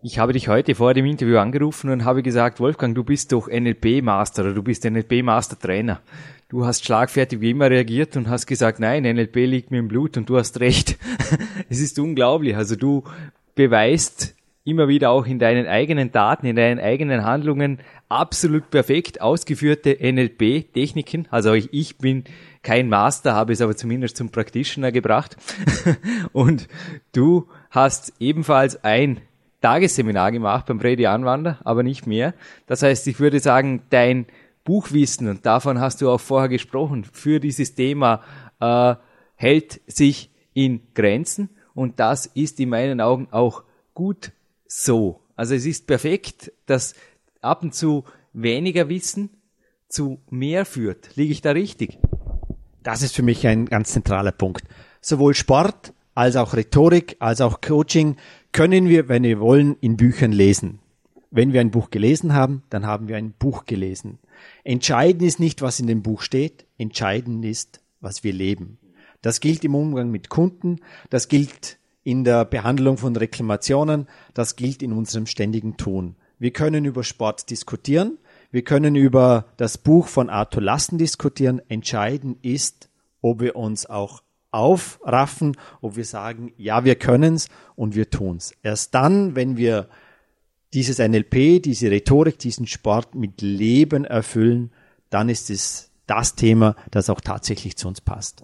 Ich 0.06 0.20
habe 0.20 0.34
dich 0.34 0.50
heute 0.50 0.76
vor 0.76 0.94
dem 0.94 1.06
Interview 1.06 1.38
angerufen 1.38 1.90
und 1.90 2.04
habe 2.04 2.24
gesagt, 2.24 2.60
Wolfgang, 2.60 2.94
du 2.94 3.06
bist 3.06 3.32
doch 3.32 3.48
NLP-Master 3.48 4.44
oder 4.44 4.54
du 4.54 4.62
bist 4.62 4.84
NLP-Master-Trainer. 4.84 6.02
Du 6.50 6.66
hast 6.66 6.84
schlagfertig 6.84 7.40
wie 7.40 7.52
immer 7.52 7.70
reagiert 7.70 8.18
und 8.18 8.28
hast 8.28 8.46
gesagt, 8.46 8.82
nein, 8.82 9.04
NLP 9.04 9.38
liegt 9.46 9.72
mir 9.72 9.80
im 9.80 9.88
Blut 9.88 10.18
und 10.18 10.28
du 10.28 10.38
hast 10.38 10.60
recht. 10.60 10.98
es 11.70 11.80
ist 11.80 11.98
unglaublich. 12.00 12.58
Also 12.58 12.76
du 12.76 13.06
beweist 13.56 14.36
immer 14.66 14.90
wieder 14.90 15.10
auch 15.10 15.26
in 15.26 15.40
deinen 15.40 15.68
eigenen 15.68 16.12
Daten, 16.12 16.48
in 16.48 16.58
deinen 16.58 16.82
eigenen 16.82 17.24
Handlungen 17.24 17.80
absolut 18.10 18.70
perfekt 18.72 19.22
ausgeführte 19.22 19.98
NLP-Techniken. 20.02 21.30
Also 21.32 21.54
ich, 21.54 21.70
ich 21.72 21.98
bin 21.98 22.26
kein 22.62 22.90
Master, 22.90 23.36
habe 23.36 23.54
es 23.54 23.62
aber 23.62 23.78
zumindest 23.78 24.18
zum 24.18 24.32
Practitioner 24.32 24.92
gebracht. 24.92 25.38
und 26.34 26.68
du 27.14 27.48
hast 27.70 28.12
ebenfalls 28.20 28.84
ein 28.84 29.22
Tagesseminar 29.64 30.34
gemacht 30.34 30.66
beim 30.66 30.78
Brady 30.78 31.06
Anwander, 31.06 31.58
aber 31.64 31.84
nicht 31.84 32.06
mehr. 32.06 32.34
Das 32.68 32.84
heißt, 32.84 33.08
ich 33.08 33.22
würde 33.22 33.40
sagen, 33.40 33.84
dein 33.90 34.26
Buchwissen, 34.66 35.30
und 35.30 35.46
davon 35.46 35.80
hast 35.80 36.02
du 36.02 36.12
auch 36.12 36.20
vorher 36.20 36.50
gesprochen, 36.50 37.06
für 37.06 37.40
dieses 37.40 37.74
Thema 37.74 38.22
äh, 38.60 38.96
hält 39.36 39.80
sich 39.88 40.32
in 40.54 40.82
Grenzen 40.94 41.50
und 41.74 42.02
das 42.02 42.26
ist 42.26 42.60
in 42.60 42.70
meinen 42.70 43.00
Augen 43.00 43.30
auch 43.32 43.64
gut 43.94 44.34
so. 44.68 45.22
Also 45.38 45.56
es 45.56 45.66
ist 45.66 45.88
perfekt, 45.88 46.52
dass 46.66 46.94
ab 47.42 47.64
und 47.64 47.74
zu 47.74 48.04
weniger 48.34 48.90
Wissen 48.90 49.30
zu 49.88 50.20
mehr 50.30 50.66
führt. 50.66 51.16
Liege 51.16 51.32
ich 51.32 51.42
da 51.42 51.52
richtig? 51.52 52.00
Das 52.84 53.02
ist 53.02 53.16
für 53.16 53.24
mich 53.24 53.48
ein 53.48 53.68
ganz 53.68 53.94
zentraler 53.94 54.34
Punkt. 54.34 54.66
Sowohl 55.00 55.36
Sport 55.36 55.94
als 56.16 56.36
auch 56.36 56.54
Rhetorik, 56.54 57.16
als 57.20 57.40
auch 57.40 57.62
Coaching 57.62 58.18
können 58.54 58.88
wir, 58.88 59.10
wenn 59.10 59.24
wir 59.24 59.40
wollen, 59.40 59.76
in 59.82 59.98
Büchern 59.98 60.32
lesen. 60.32 60.80
Wenn 61.32 61.52
wir 61.52 61.62
ein 61.62 61.72
Buch 61.72 61.90
gelesen 61.90 62.34
haben, 62.34 62.64
dann 62.70 62.86
haben 62.86 63.08
wir 63.08 63.18
ein 63.18 63.34
Buch 63.34 63.66
gelesen. 63.66 64.20
Entscheidend 64.64 65.24
ist 65.24 65.40
nicht, 65.40 65.62
was 65.62 65.80
in 65.80 65.88
dem 65.88 66.04
Buch 66.04 66.22
steht, 66.22 66.66
entscheidend 66.78 67.44
ist, 67.44 67.82
was 68.00 68.24
wir 68.24 68.32
leben. 68.32 68.78
Das 69.22 69.40
gilt 69.40 69.64
im 69.64 69.74
Umgang 69.74 70.12
mit 70.12 70.30
Kunden, 70.30 70.80
das 71.10 71.28
gilt 71.28 71.80
in 72.04 72.24
der 72.24 72.46
Behandlung 72.46 72.98
von 72.98 73.16
Reklamationen, 73.16 74.08
das 74.34 74.56
gilt 74.56 74.84
in 74.84 74.94
unserem 74.94 75.26
ständigen 75.26 75.78
Tun. 75.78 76.16
Wir 76.38 76.52
können 76.52 76.86
über 76.86 77.04
Sport 77.04 77.50
diskutieren, 77.50 78.18
wir 78.52 78.64
können 78.64 78.96
über 78.96 79.46
das 79.58 79.80
Buch 79.80 80.08
von 80.08 80.30
Arthur 80.30 80.62
Lassen 80.62 81.00
diskutieren. 81.00 81.60
Entscheidend 81.70 82.46
ist, 82.46 82.90
ob 83.20 83.42
wir 83.42 83.56
uns 83.56 83.88
auch 83.90 84.22
aufraffen, 84.54 85.58
ob 85.82 85.96
wir 85.96 86.06
sagen, 86.06 86.54
ja, 86.58 86.86
wir 86.86 86.96
können's 86.96 87.50
und 87.76 87.96
wir 87.96 88.10
tun's. 88.10 88.54
Erst 88.64 88.94
dann, 88.96 89.36
wenn 89.36 89.58
wir 89.58 89.90
dieses 90.74 91.00
NLP, 91.00 91.62
diese 91.62 91.92
Rhetorik, 91.92 92.40
diesen 92.40 92.68
Sport 92.68 93.16
mit 93.16 93.42
Leben 93.42 94.06
erfüllen, 94.06 94.72
dann 95.10 95.30
ist 95.30 95.50
es 95.50 95.92
das 96.08 96.36
Thema, 96.36 96.76
das 96.92 97.10
auch 97.10 97.22
tatsächlich 97.22 97.78
zu 97.78 97.88
uns 97.88 98.02
passt. 98.02 98.44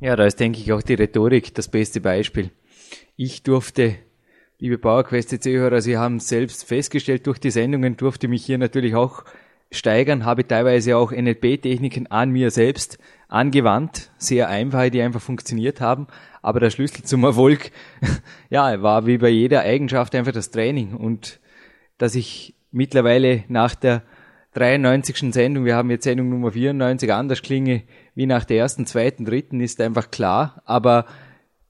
Ja, 0.00 0.16
da 0.16 0.24
ist, 0.24 0.40
denke 0.40 0.60
ich, 0.60 0.72
auch 0.72 0.82
die 0.82 0.94
Rhetorik 0.94 1.54
das 1.54 1.68
beste 1.68 2.00
Beispiel. 2.00 2.50
Ich 3.16 3.42
durfte, 3.42 3.96
liebe 4.58 4.78
PowerQuest-Zuhörer, 4.78 5.80
Sie 5.80 5.98
haben 5.98 6.20
selbst 6.20 6.64
festgestellt, 6.64 7.26
durch 7.26 7.38
die 7.38 7.50
Sendungen 7.50 7.96
durfte 7.96 8.28
mich 8.28 8.46
hier 8.46 8.58
natürlich 8.58 8.94
auch 8.94 9.24
steigern, 9.74 10.24
habe 10.24 10.46
teilweise 10.46 10.96
auch 10.96 11.12
NLP-Techniken 11.12 12.06
an 12.06 12.30
mir 12.30 12.50
selbst 12.50 12.98
angewandt, 13.28 14.10
sehr 14.16 14.48
einfache, 14.48 14.90
die 14.90 15.02
einfach 15.02 15.20
funktioniert 15.20 15.80
haben. 15.80 16.06
Aber 16.42 16.60
der 16.60 16.70
Schlüssel 16.70 17.02
zum 17.02 17.24
Erfolg, 17.24 17.70
ja, 18.50 18.82
war 18.82 19.06
wie 19.06 19.18
bei 19.18 19.28
jeder 19.28 19.62
Eigenschaft 19.62 20.14
einfach 20.14 20.32
das 20.32 20.50
Training 20.50 20.94
und 20.94 21.40
dass 21.98 22.14
ich 22.14 22.54
mittlerweile 22.70 23.44
nach 23.48 23.74
der 23.74 24.02
93. 24.54 25.34
Sendung, 25.34 25.64
wir 25.64 25.74
haben 25.74 25.90
jetzt 25.90 26.04
Sendung 26.04 26.28
Nummer 26.28 26.52
94, 26.52 27.12
anders 27.12 27.42
klinge 27.42 27.82
wie 28.14 28.26
nach 28.26 28.44
der 28.44 28.58
ersten, 28.58 28.86
zweiten, 28.86 29.24
dritten, 29.24 29.60
ist 29.60 29.80
einfach 29.80 30.10
klar. 30.10 30.62
Aber 30.64 31.06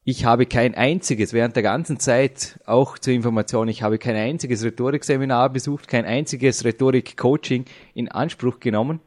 ich 0.04 0.26
habe 0.26 0.44
kein 0.44 0.74
einziges, 0.74 1.32
während 1.32 1.56
der 1.56 1.62
ganzen 1.62 1.98
Zeit, 1.98 2.60
auch 2.66 2.98
zur 2.98 3.14
Information, 3.14 3.68
ich 3.68 3.82
habe 3.82 3.98
kein 3.98 4.16
einziges 4.16 4.62
Rhetorikseminar 4.62 5.48
besucht, 5.50 5.88
kein 5.88 6.04
einziges 6.04 6.64
Rhetorik-Coaching 6.64 7.64
in 7.94 8.10
Anspruch 8.10 8.60
genommen. 8.60 9.00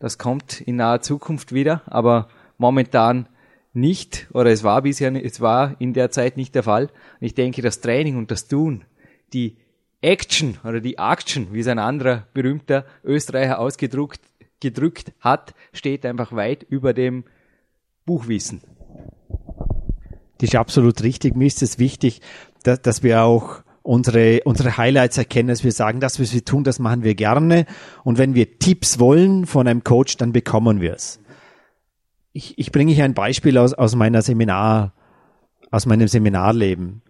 Das 0.00 0.18
kommt 0.18 0.60
in 0.60 0.76
naher 0.76 1.00
Zukunft 1.00 1.52
wieder, 1.52 1.82
aber 1.86 2.28
momentan 2.58 3.28
nicht, 3.72 4.26
oder 4.32 4.50
es 4.50 4.64
war 4.64 4.82
bisher, 4.82 5.12
es 5.24 5.40
war 5.40 5.76
in 5.78 5.92
der 5.92 6.10
Zeit 6.10 6.36
nicht 6.36 6.56
der 6.56 6.64
Fall. 6.64 6.90
Ich 7.20 7.34
denke, 7.34 7.62
das 7.62 7.80
Training 7.80 8.16
und 8.16 8.32
das 8.32 8.48
Tun, 8.48 8.84
die 9.32 9.56
Action 10.00 10.58
oder 10.64 10.80
die 10.80 10.98
Action, 10.98 11.52
wie 11.52 11.60
es 11.60 11.68
ein 11.68 11.78
anderer 11.78 12.26
berühmter 12.34 12.84
Österreicher 13.04 13.60
ausgedrückt 13.60 14.20
gedrückt 14.58 15.12
hat, 15.20 15.54
steht 15.72 16.06
einfach 16.06 16.32
weit 16.32 16.62
über 16.62 16.94
dem 16.94 17.24
Buchwissen. 18.06 18.62
Das 20.42 20.48
ist 20.48 20.56
absolut 20.56 21.04
richtig. 21.04 21.36
Mir 21.36 21.46
ist 21.46 21.62
es 21.62 21.78
wichtig, 21.78 22.20
dass, 22.64 22.82
dass 22.82 23.04
wir 23.04 23.22
auch 23.22 23.62
unsere, 23.82 24.40
unsere 24.44 24.76
Highlights 24.76 25.16
erkennen, 25.16 25.46
dass 25.46 25.62
wir 25.62 25.70
sagen, 25.70 26.00
das, 26.00 26.18
was 26.18 26.34
wir 26.34 26.44
tun, 26.44 26.64
das 26.64 26.80
machen 26.80 27.04
wir 27.04 27.14
gerne. 27.14 27.64
Und 28.02 28.18
wenn 28.18 28.34
wir 28.34 28.58
Tipps 28.58 28.98
wollen 28.98 29.46
von 29.46 29.68
einem 29.68 29.84
Coach, 29.84 30.16
dann 30.16 30.32
bekommen 30.32 30.80
wir 30.80 30.94
es. 30.94 31.20
Ich, 32.32 32.58
ich 32.58 32.72
bringe 32.72 32.92
hier 32.92 33.04
ein 33.04 33.14
Beispiel 33.14 33.56
aus, 33.56 33.72
aus 33.72 33.94
meiner 33.94 34.20
Seminar, 34.20 34.94
aus 35.70 35.86
meinem 35.86 36.08
Seminarleben. 36.08 37.02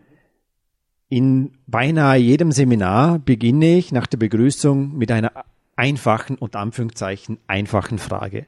In 1.09 1.53
beinahe 1.67 2.19
jedem 2.19 2.53
Seminar 2.53 3.19
beginne 3.19 3.79
ich 3.79 3.93
nach 3.93 4.07
der 4.07 4.19
Begrüßung 4.19 4.99
mit 4.99 5.11
einer 5.11 5.33
einfachen 5.75 6.37
und 6.37 6.55
Anführungszeichen 6.55 7.39
einfachen 7.47 7.97
Frage. 7.97 8.45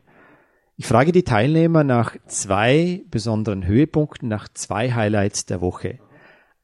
Ich 0.76 0.86
frage 0.86 1.12
die 1.12 1.22
Teilnehmer 1.22 1.84
nach 1.84 2.16
zwei 2.26 3.04
besonderen 3.08 3.64
Höhepunkten, 3.64 4.28
nach 4.28 4.48
zwei 4.48 4.90
Highlights 4.92 5.46
der 5.46 5.60
Woche. 5.60 6.00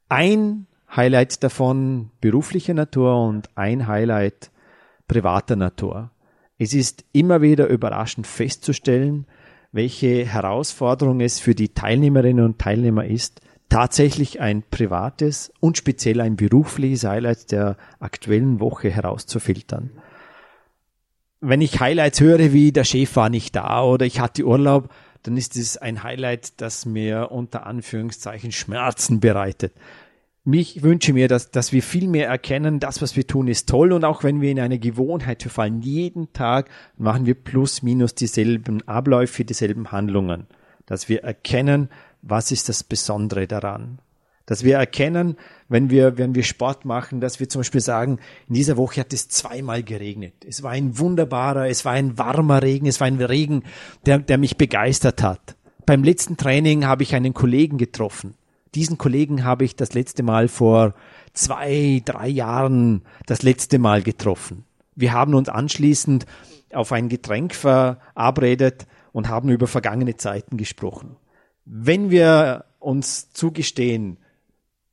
Ein 0.09 0.67
Highlight 0.95 1.45
davon 1.45 2.11
beruflicher 2.21 2.75
Natur 2.75 3.25
und 3.25 3.49
ein 3.55 3.87
Highlight 3.87 4.51
privater 5.07 5.55
Natur. 5.55 6.11
Es 6.59 6.75
ist 6.75 7.05
immer 7.13 7.41
wieder 7.41 7.69
überraschend 7.69 8.27
festzustellen, 8.27 9.27
welche 9.71 10.27
Herausforderung 10.27 11.21
es 11.21 11.39
für 11.39 11.55
die 11.55 11.69
Teilnehmerinnen 11.69 12.45
und 12.45 12.59
Teilnehmer 12.59 13.05
ist, 13.05 13.41
tatsächlich 13.69 14.41
ein 14.41 14.65
privates 14.69 15.53
und 15.61 15.79
speziell 15.79 16.21
ein 16.21 16.35
berufliches 16.35 17.05
Highlight 17.05 17.53
der 17.53 17.77
aktuellen 18.01 18.59
Woche 18.59 18.91
herauszufiltern. 18.91 19.91
Wenn 21.41 21.61
ich 21.61 21.81
Highlights 21.81 22.21
höre, 22.21 22.53
wie 22.53 22.73
der 22.73 22.85
Chef 22.85 23.17
war 23.17 23.31
nicht 23.31 23.57
da 23.57 23.83
oder 23.83 24.05
ich 24.05 24.21
hatte 24.21 24.45
Urlaub, 24.45 24.93
dann 25.23 25.37
ist 25.37 25.57
es 25.57 25.77
ein 25.77 26.03
Highlight, 26.03 26.61
das 26.61 26.87
mir 26.87 27.31
unter 27.31 27.67
Anführungszeichen 27.67 28.53
Schmerzen 28.53 29.21
bereitet 29.21 29.73
mich 30.45 30.83
wünsche 30.83 31.13
mir, 31.13 31.29
dass, 31.29 31.51
dass 31.51 31.73
wir 31.73 31.83
viel 31.83 32.09
mehr 32.09 32.29
erkennen, 32.29 32.81
das, 32.81 33.03
was 33.03 33.17
wir 33.17 33.27
tun, 33.27 33.49
ist 33.49 33.69
toll. 33.69 33.93
Und 33.93 34.05
auch 34.05 34.25
wenn 34.25 34.41
wir 34.41 34.51
in 34.51 34.61
eine 34.61 34.79
Gewohnheit 34.79 35.43
verfallen, 35.43 35.83
jeden 35.83 36.33
Tag 36.33 36.71
machen 36.97 37.27
wir 37.27 37.35
plus 37.35 37.83
minus 37.83 38.15
dieselben 38.15 38.87
Abläufe, 38.89 39.45
dieselben 39.45 39.93
Handlungen. 39.93 40.47
Dass 40.87 41.09
wir 41.09 41.23
erkennen, 41.25 41.89
was 42.23 42.53
ist 42.53 42.69
das 42.69 42.85
Besondere 42.85 43.47
daran. 43.47 43.99
Dass 44.47 44.65
wir 44.65 44.77
erkennen, 44.77 45.37
wenn 45.69 45.91
wir, 45.91 46.19
wenn 46.19 46.35
wir 46.35 46.43
Sport 46.43 46.85
machen, 46.85 47.21
dass 47.21 47.39
wir 47.39 47.49
zum 47.49 47.61
Beispiel 47.61 47.81
sagen, 47.81 48.19
in 48.49 48.55
dieser 48.55 48.77
Woche 48.77 49.01
hat 49.01 49.13
es 49.13 49.29
zweimal 49.29 49.83
geregnet. 49.83 50.35
Es 50.47 50.63
war 50.63 50.73
ein 50.73 50.99
wunderbarer, 50.99 51.69
es 51.69 51.85
war 51.85 51.93
ein 51.93 52.19
warmer 52.19 52.63
Regen, 52.63 52.87
es 52.87 53.01
war 53.01 53.07
ein 53.07 53.21
Regen, 53.21 53.63
der, 54.07 54.19
der 54.19 54.39
mich 54.39 54.57
begeistert 54.57 55.23
hat. 55.23 55.57
Beim 55.87 56.03
letzten 56.03 56.37
Training 56.37 56.87
habe 56.87 57.03
ich 57.03 57.15
einen 57.15 57.35
Kollegen 57.35 57.79
getroffen 57.79 58.35
diesen 58.75 58.99
Kollegen 58.99 59.45
habe 59.45 59.65
ich 59.65 59.77
das 59.77 59.95
letzte 59.95 60.23
Mal 60.23 60.49
vor 60.49 60.95
zwei, 61.33 62.03
drei 62.05 62.29
Jahren 62.29 63.03
das 63.27 63.43
letzte 63.43 63.79
Mal 63.79 64.03
getroffen. 64.03 64.65
Wir 64.95 65.13
haben 65.13 65.35
uns 65.35 65.49
anschließend 65.49 66.27
auf 66.73 66.93
ein 66.93 67.09
Getränk 67.09 67.55
verabredet 67.55 68.87
und 69.13 69.29
haben 69.29 69.49
über 69.49 69.67
vergangene 69.67 70.17
Zeiten 70.17 70.57
gesprochen. 70.57 71.17
Wenn 71.65 72.11
wir 72.11 72.65
uns 72.79 73.33
zugestehen, 73.33 74.19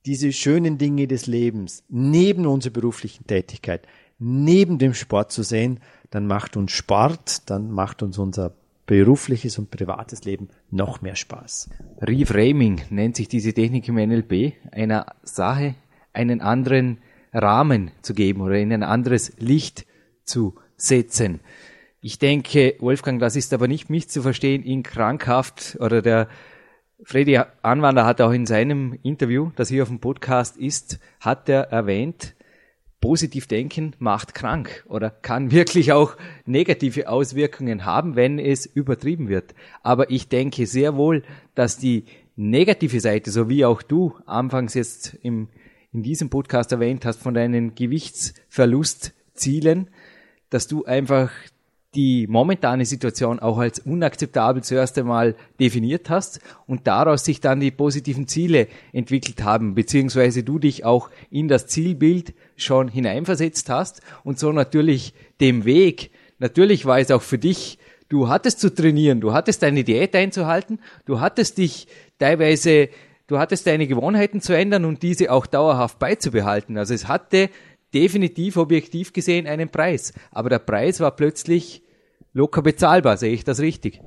diese 0.07 0.31
schönen 0.31 0.77
Dinge 0.77 1.05
des 1.05 1.27
Lebens 1.27 1.83
neben 1.89 2.45
unserer 2.45 2.71
beruflichen 2.71 3.27
Tätigkeit, 3.27 3.85
neben 4.19 4.77
dem 4.77 4.93
Sport 4.93 5.33
zu 5.33 5.43
sehen, 5.43 5.81
dann 6.09 6.27
macht 6.27 6.55
uns 6.55 6.71
Sport, 6.71 7.49
dann 7.49 7.71
macht 7.71 8.01
uns 8.01 8.17
unser 8.17 8.53
berufliches 8.85 9.59
und 9.59 9.69
privates 9.69 10.23
Leben 10.23 10.47
noch 10.71 11.01
mehr 11.01 11.17
Spaß. 11.17 11.69
Reframing 11.99 12.81
nennt 12.89 13.17
sich 13.17 13.27
diese 13.27 13.53
Technik 13.53 13.89
im 13.89 13.95
NLP, 13.95 14.53
einer 14.71 15.07
Sache 15.23 15.75
einen 16.13 16.39
anderen 16.39 16.99
Rahmen 17.33 17.91
zu 18.01 18.13
geben 18.13 18.39
oder 18.39 18.57
in 18.57 18.71
ein 18.71 18.83
anderes 18.83 19.33
Licht 19.39 19.85
zu 20.23 20.55
setzen. 20.77 21.41
Ich 21.99 22.17
denke, 22.17 22.75
Wolfgang, 22.79 23.19
das 23.19 23.35
ist 23.35 23.53
aber 23.53 23.67
nicht 23.67 23.89
mich 23.89 24.07
zu 24.07 24.21
verstehen 24.21 24.63
in 24.63 24.83
krankhaft 24.83 25.77
oder 25.81 26.01
der 26.01 26.29
Freddy 27.03 27.39
Anwander 27.61 28.05
hat 28.05 28.21
auch 28.21 28.31
in 28.31 28.47
seinem 28.47 28.97
Interview, 29.03 29.51
das 29.55 29.69
hier 29.69 29.83
auf 29.83 29.89
dem 29.89 29.99
Podcast 29.99 30.57
ist, 30.57 30.99
hat 31.19 31.47
er 31.47 31.69
erwähnt, 31.69 32.33
positiv 32.99 33.45
denken 33.45 33.95
macht 33.99 34.33
krank 34.33 34.83
oder 34.89 35.11
kann 35.11 35.51
wirklich 35.51 35.91
auch 35.91 36.17
negative 36.45 37.07
Auswirkungen 37.07 37.85
haben, 37.85 38.15
wenn 38.15 38.39
es 38.39 38.65
übertrieben 38.65 39.29
wird. 39.29 39.53
Aber 39.83 40.09
ich 40.09 40.27
denke 40.27 40.65
sehr 40.65 40.95
wohl, 40.95 41.21
dass 41.53 41.77
die 41.77 42.05
negative 42.35 42.99
Seite, 42.99 43.29
so 43.29 43.47
wie 43.47 43.63
auch 43.63 43.83
du 43.83 44.15
anfangs 44.25 44.73
jetzt 44.73 45.19
im, 45.21 45.49
in 45.93 46.01
diesem 46.01 46.31
Podcast 46.31 46.71
erwähnt 46.71 47.05
hast, 47.05 47.21
von 47.21 47.35
deinen 47.35 47.75
Gewichtsverlustzielen, 47.75 49.91
dass 50.49 50.67
du 50.67 50.83
einfach 50.85 51.29
die 51.95 52.27
momentane 52.27 52.85
Situation 52.85 53.39
auch 53.39 53.57
als 53.57 53.79
unakzeptabel 53.79 54.63
zuerst 54.63 54.97
einmal 54.97 55.35
definiert 55.59 56.09
hast 56.09 56.41
und 56.67 56.85
daraus 56.85 57.23
sich 57.23 57.39
dann 57.39 57.59
die 57.59 57.71
positiven 57.71 58.27
Ziele 58.27 58.67
entwickelt 58.91 59.43
haben, 59.43 59.73
beziehungsweise 59.73 60.43
du 60.43 60.59
dich 60.59 60.85
auch 60.85 61.09
in 61.31 61.47
das 61.47 61.67
Zielbild 61.67 62.33
schon 62.55 62.87
hineinversetzt 62.89 63.69
hast 63.69 64.01
und 64.23 64.37
so 64.37 64.51
natürlich 64.51 65.13
dem 65.39 65.65
Weg, 65.65 66.11
natürlich 66.39 66.85
war 66.85 66.99
es 66.99 67.09
auch 67.09 67.21
für 67.21 67.37
dich, 67.37 67.79
du 68.09 68.27
hattest 68.27 68.59
zu 68.59 68.73
trainieren, 68.73 69.21
du 69.21 69.33
hattest 69.33 69.63
deine 69.63 69.83
Diät 69.83 70.15
einzuhalten, 70.15 70.79
du 71.05 71.19
hattest 71.19 71.57
dich 71.57 71.87
teilweise, 72.19 72.89
du 73.27 73.39
hattest 73.39 73.65
deine 73.65 73.87
Gewohnheiten 73.87 74.41
zu 74.41 74.53
ändern 74.53 74.85
und 74.85 75.03
diese 75.03 75.31
auch 75.31 75.45
dauerhaft 75.45 75.99
beizubehalten. 75.99 76.77
Also 76.77 76.93
es 76.93 77.07
hatte 77.07 77.49
definitiv 77.93 78.57
objektiv 78.57 79.13
gesehen 79.13 79.47
einen 79.47 79.69
Preis. 79.69 80.13
Aber 80.31 80.49
der 80.49 80.59
Preis 80.59 80.99
war 80.99 81.15
plötzlich 81.15 81.83
locker 82.33 82.61
bezahlbar, 82.61 83.17
sehe 83.17 83.33
ich 83.33 83.43
das 83.43 83.59
richtig? 83.59 84.01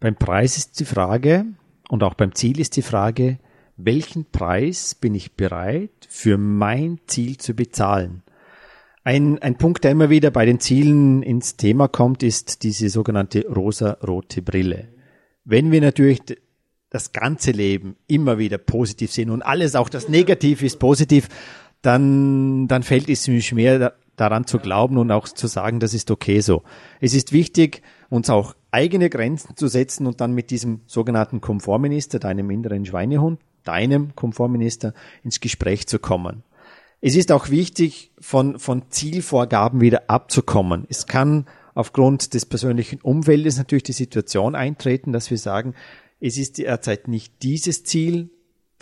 Beim 0.00 0.16
Preis 0.16 0.56
ist 0.56 0.80
die 0.80 0.84
Frage 0.84 1.46
und 1.88 2.02
auch 2.02 2.14
beim 2.14 2.34
Ziel 2.34 2.58
ist 2.58 2.76
die 2.76 2.82
Frage, 2.82 3.38
welchen 3.76 4.30
Preis 4.30 4.94
bin 4.94 5.14
ich 5.14 5.36
bereit 5.36 5.90
für 6.08 6.38
mein 6.38 7.00
Ziel 7.06 7.38
zu 7.38 7.54
bezahlen? 7.54 8.22
Ein, 9.04 9.40
ein 9.40 9.58
Punkt, 9.58 9.82
der 9.82 9.90
immer 9.90 10.10
wieder 10.10 10.30
bei 10.30 10.44
den 10.44 10.60
Zielen 10.60 11.22
ins 11.22 11.56
Thema 11.56 11.88
kommt, 11.88 12.22
ist 12.22 12.62
diese 12.62 12.88
sogenannte 12.88 13.46
rosa-rote 13.48 14.42
Brille. 14.42 14.88
Wenn 15.44 15.72
wir 15.72 15.80
natürlich 15.80 16.20
das 16.88 17.12
ganze 17.12 17.50
Leben 17.50 17.96
immer 18.06 18.38
wieder 18.38 18.58
positiv 18.58 19.10
sehen 19.10 19.30
und 19.30 19.42
alles, 19.42 19.74
auch 19.74 19.88
das 19.88 20.08
Negative 20.08 20.64
ist 20.64 20.78
positiv, 20.78 21.28
dann, 21.82 22.68
dann 22.68 22.82
fällt 22.82 23.08
es 23.08 23.28
mir 23.28 23.42
schwer, 23.42 23.94
daran 24.16 24.46
zu 24.46 24.58
glauben 24.58 24.98
und 24.98 25.10
auch 25.10 25.28
zu 25.28 25.46
sagen, 25.46 25.80
das 25.80 25.94
ist 25.94 26.10
okay 26.10 26.40
so. 26.40 26.62
Es 27.00 27.14
ist 27.14 27.32
wichtig, 27.32 27.82
uns 28.08 28.30
auch 28.30 28.54
eigene 28.70 29.10
Grenzen 29.10 29.56
zu 29.56 29.68
setzen 29.68 30.06
und 30.06 30.20
dann 30.20 30.32
mit 30.32 30.50
diesem 30.50 30.80
sogenannten 30.86 31.40
Komfortminister, 31.40 32.18
deinem 32.18 32.50
inneren 32.50 32.86
Schweinehund, 32.86 33.40
deinem 33.64 34.14
Komfortminister 34.14 34.94
ins 35.24 35.40
Gespräch 35.40 35.86
zu 35.86 35.98
kommen. 35.98 36.42
Es 37.00 37.16
ist 37.16 37.32
auch 37.32 37.50
wichtig, 37.50 38.12
von, 38.20 38.58
von 38.58 38.84
Zielvorgaben 38.90 39.80
wieder 39.80 40.04
abzukommen. 40.08 40.86
Es 40.88 41.06
kann 41.06 41.46
aufgrund 41.74 42.34
des 42.34 42.46
persönlichen 42.46 43.00
Umfeldes 43.00 43.58
natürlich 43.58 43.82
die 43.82 43.92
Situation 43.92 44.54
eintreten, 44.54 45.12
dass 45.12 45.30
wir 45.30 45.38
sagen, 45.38 45.74
es 46.20 46.38
ist 46.38 46.58
derzeit 46.58 47.08
nicht 47.08 47.42
dieses 47.42 47.82
Ziel 47.82 48.30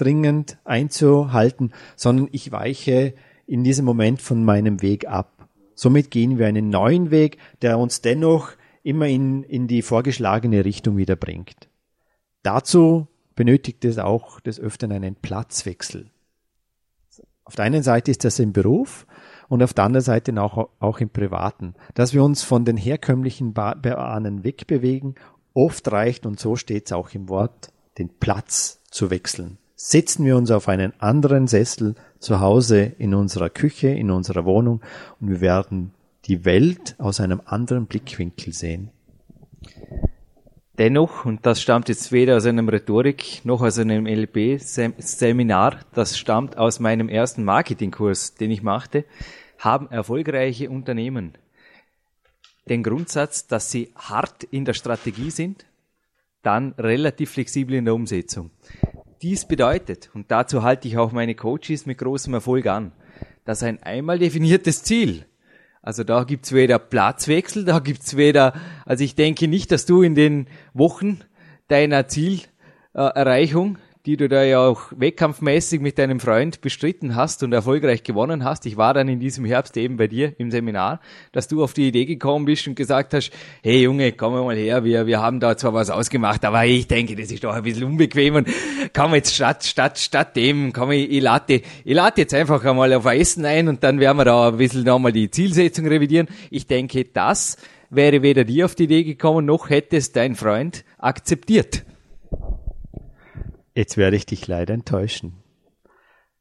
dringend 0.01 0.59
einzuhalten, 0.65 1.73
sondern 1.97 2.29
ich 2.33 2.53
weiche 2.53 3.15
in 3.47 3.65
diesem 3.65 3.85
Moment 3.85 4.23
von 4.23 4.45
meinem 4.45 4.81
Weg 4.81 5.07
ab. 5.09 5.49
Somit 5.75 6.11
gehen 6.11 6.39
wir 6.39 6.47
einen 6.47 6.71
neuen 6.71 7.11
Weg, 7.11 7.39
der 7.63 7.79
uns 7.79 8.01
dennoch 8.01 8.53
immer 8.83 9.07
in, 9.07 9.43
in 9.43 9.67
die 9.67 9.83
vorgeschlagene 9.83 10.65
Richtung 10.65 10.97
wieder 10.97 11.17
bringt. 11.17 11.69
Dazu 12.43 13.09
benötigt 13.35 13.85
es 13.85 13.99
auch 13.99 14.41
des 14.41 14.59
Öfteren 14.61 14.93
einen 14.93 15.17
Platzwechsel. 15.17 16.11
Auf 17.45 17.57
der 17.57 17.65
einen 17.65 17.83
Seite 17.83 18.11
ist 18.11 18.25
das 18.25 18.39
im 18.39 18.53
Beruf 18.53 19.07
und 19.49 19.63
auf 19.63 19.75
der 19.75 19.85
anderen 19.85 20.05
Seite 20.05 20.41
auch, 20.41 20.71
auch 20.79 21.01
im 21.01 21.11
Privaten. 21.11 21.75
Dass 21.95 22.15
wir 22.15 22.23
uns 22.23 22.43
von 22.43 22.65
den 22.65 22.77
herkömmlichen 22.77 23.53
Bahnen 23.53 24.45
wegbewegen, 24.45 25.17
oft 25.53 25.91
reicht, 25.91 26.25
und 26.27 26.39
so 26.39 26.57
steht 26.57 26.87
es 26.87 26.93
auch 26.93 27.11
im 27.13 27.29
Wort, 27.29 27.73
den 27.99 28.09
Platz 28.09 28.81
zu 28.91 29.11
wechseln 29.11 29.59
setzen 29.83 30.27
wir 30.27 30.37
uns 30.37 30.51
auf 30.51 30.69
einen 30.69 30.93
anderen 31.01 31.47
Sessel 31.47 31.95
zu 32.19 32.39
Hause 32.41 32.93
in 32.99 33.15
unserer 33.15 33.49
Küche, 33.49 33.89
in 33.89 34.11
unserer 34.11 34.45
Wohnung 34.45 34.83
und 35.21 35.31
wir 35.31 35.41
werden 35.41 35.93
die 36.27 36.45
Welt 36.45 36.97
aus 36.99 37.19
einem 37.19 37.41
anderen 37.47 37.87
Blickwinkel 37.87 38.53
sehen. 38.53 38.91
Dennoch, 40.77 41.25
und 41.25 41.47
das 41.47 41.63
stammt 41.63 41.89
jetzt 41.89 42.13
weder 42.13 42.37
aus 42.37 42.45
einem 42.45 42.69
Rhetorik 42.69 43.41
noch 43.45 43.63
aus 43.63 43.79
einem 43.79 44.07
LP-Seminar, 44.07 45.81
das 45.95 46.19
stammt 46.19 46.59
aus 46.59 46.79
meinem 46.79 47.09
ersten 47.09 47.43
Marketingkurs, 47.43 48.35
den 48.35 48.51
ich 48.51 48.63
machte, 48.63 49.07
haben 49.59 49.91
erfolgreiche 49.91 50.69
Unternehmen 50.69 51.33
den 52.69 52.83
Grundsatz, 52.83 53.47
dass 53.47 53.71
sie 53.71 53.93
hart 53.97 54.45
in 54.45 54.67
der 54.67 54.75
Strategie 54.75 55.31
sind, 55.31 55.65
dann 56.43 56.73
relativ 56.73 57.31
flexibel 57.31 57.77
in 57.77 57.87
der 57.87 57.95
Umsetzung. 57.95 58.51
Dies 59.23 59.45
bedeutet, 59.47 60.09
und 60.15 60.31
dazu 60.31 60.63
halte 60.63 60.89
ich 60.89 60.97
auch 60.97 61.13
meine 61.13 61.35
Coaches 61.35 61.85
mit 61.85 61.99
großem 61.99 62.33
Erfolg 62.33 62.67
an, 62.67 62.93
dass 63.45 63.63
ein 63.63 63.83
einmal 63.83 64.19
definiertes 64.19 64.83
Ziel, 64.83 65.27
also 65.83 66.05
da 66.05 66.25
gibt's 66.25 66.53
weder 66.53 66.79
Platzwechsel, 66.79 67.67
da 67.67 67.81
gibt's 67.81 68.17
weder, 68.17 68.55
also 68.87 69.05
ich 69.05 69.17
denke 69.17 69.47
nicht, 69.47 69.73
dass 69.73 69.85
du 69.85 70.01
in 70.01 70.15
den 70.15 70.47
Wochen 70.73 71.21
deiner 71.69 72.09
Zielerreichung 72.09 73.77
die 74.07 74.17
du 74.17 74.29
da 74.29 74.43
ja 74.43 74.67
auch 74.67 74.81
wettkampfmäßig 74.97 75.81
mit 75.81 75.99
deinem 75.99 76.21
Freund 76.21 76.63
bestritten 76.63 77.17
hast 77.17 77.43
und 77.43 77.53
erfolgreich 77.53 78.03
gewonnen 78.03 78.45
hast. 78.45 78.65
Ich 78.65 78.79
war 78.79 78.95
dann 78.95 79.09
in 79.09 79.21
diesem 79.21 79.45
Herbst 79.45 79.77
eben 79.77 79.99
bei 79.99 80.07
dir 80.07 80.33
im 80.39 80.51
Seminar, 80.51 81.01
dass 81.33 81.49
du 81.49 81.63
auf 81.63 81.75
die 81.75 81.89
Idee 81.89 82.07
gekommen 82.07 82.47
bist 82.47 82.67
und 82.67 82.77
gesagt 82.77 83.13
hast, 83.13 83.31
hey 83.63 83.83
Junge, 83.83 84.13
komm 84.13 84.33
mal 84.33 84.57
her, 84.57 84.85
wir, 84.85 85.07
wir 85.07 85.21
haben 85.21 85.39
da 85.39 85.57
zwar 85.57 85.75
was 85.75 85.91
ausgemacht, 85.91 86.45
aber 86.47 86.65
ich 86.65 86.89
denke, 86.89 87.15
das 87.15 87.31
ist 87.31 87.45
doch 87.45 87.53
ein 87.53 87.63
bisschen 87.63 87.85
unbequem 87.85 88.37
und 88.37 88.49
komm 88.95 89.15
jetzt 89.15 89.35
statt, 89.35 89.65
statt, 89.65 89.99
statt 89.99 90.35
dem, 90.35 90.73
komm 90.73 90.93
ich, 90.93 91.11
ich 91.11 91.23
lade, 91.23 91.61
ich 91.85 91.95
lade 91.95 92.23
jetzt 92.23 92.33
einfach 92.33 92.65
einmal 92.65 92.95
auf 92.95 93.05
Essen 93.05 93.45
ein 93.45 93.69
und 93.69 93.85
dann 93.85 94.01
werden 94.01 94.17
wir 94.17 94.25
da 94.25 94.49
ein 94.49 94.57
bisschen 94.57 94.85
nochmal 94.85 95.13
die 95.13 95.31
Zielsetzung 95.31 95.87
revidieren. 95.87 96.29
Ich 96.51 96.67
denke, 96.67 97.05
das 97.05 97.59
wäre 97.91 98.23
weder 98.23 98.45
dir 98.45 98.65
auf 98.65 98.75
die 98.75 98.85
Idee 98.85 99.05
gekommen, 99.05 99.45
noch 99.45 99.69
hätte 99.69 99.99
es 99.99 100.13
dein 100.13 100.37
Freund 100.37 100.85
akzeptiert. 100.97 101.85
Jetzt 103.75 103.97
werde 103.97 104.17
ich 104.17 104.27
dich 104.27 104.47
leider 104.49 104.75
enttäuschen. 104.75 105.35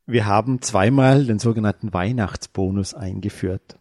Wir 0.06 0.26
haben 0.26 0.62
zweimal 0.62 1.26
den 1.26 1.38
sogenannten 1.38 1.94
Weihnachtsbonus 1.94 2.96
eingeführt. 2.96 3.78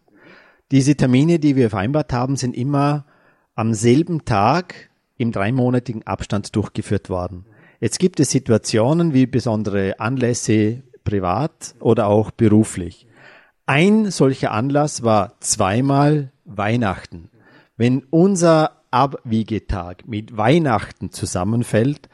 Diese 0.71 0.95
Termine, 0.95 1.39
die 1.39 1.55
wir 1.55 1.71
vereinbart 1.71 2.13
haben, 2.13 2.35
sind 2.35 2.55
immer 2.55 3.05
am 3.55 3.73
selben 3.73 4.25
Tag 4.25 4.89
im 5.17 5.31
dreimonatigen 5.31 6.05
Abstand 6.05 6.55
durchgeführt 6.55 7.09
worden. 7.09 7.45
Jetzt 7.79 7.97
gibt 7.97 8.19
es 8.19 8.29
Situationen 8.29 9.13
wie 9.13 9.25
besondere 9.25 9.99
Anlässe 9.99 10.83
privat 11.03 11.73
oder 11.79 12.07
auch 12.07 12.29
beruflich. 12.29 13.07
Ein 13.65 14.11
solcher 14.11 14.51
Anlass 14.51 15.03
war 15.03 15.39
zweimal 15.39 16.31
Weihnachten. 16.45 17.29
Wenn 17.77 18.03
unser 18.09 18.83
Abwiegetag 18.91 20.07
mit 20.07 20.37
Weihnachten 20.37 21.11
zusammenfällt, 21.11 22.09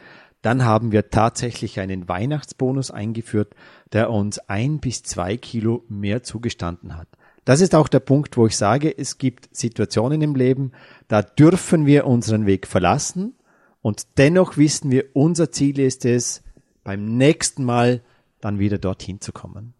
dann 0.45 0.63
haben 0.63 0.91
wir 0.91 1.09
tatsächlich 1.09 1.79
einen 1.79 2.07
Weihnachtsbonus 2.07 2.91
eingeführt, 2.91 3.55
der 3.93 4.11
uns 4.11 4.37
ein 4.37 4.77
bis 4.79 5.01
zwei 5.01 5.37
Kilo 5.37 5.83
mehr 5.89 6.21
zugestanden 6.21 6.95
hat. 6.95 7.07
Das 7.45 7.61
ist 7.61 7.73
auch 7.73 7.87
der 7.87 7.99
Punkt, 7.99 8.37
wo 8.37 8.45
ich 8.45 8.55
sage, 8.55 8.95
es 8.95 9.17
gibt 9.17 9.49
Situationen 9.55 10.21
im 10.21 10.35
Leben, 10.35 10.71
da 11.07 11.23
dürfen 11.23 11.87
wir 11.87 12.05
unseren 12.05 12.45
Weg 12.45 12.67
verlassen 12.67 13.33
und 13.81 14.19
dennoch 14.19 14.55
wissen 14.55 14.91
wir, 14.91 15.05
unser 15.13 15.51
Ziel 15.51 15.79
ist 15.79 16.05
es, 16.05 16.43
beim 16.83 17.17
nächsten 17.17 17.63
Mal 17.63 18.01
dann 18.39 18.59
wieder 18.59 18.77
dorthin 18.77 19.21
zu 19.21 19.31
kommen. 19.31 19.73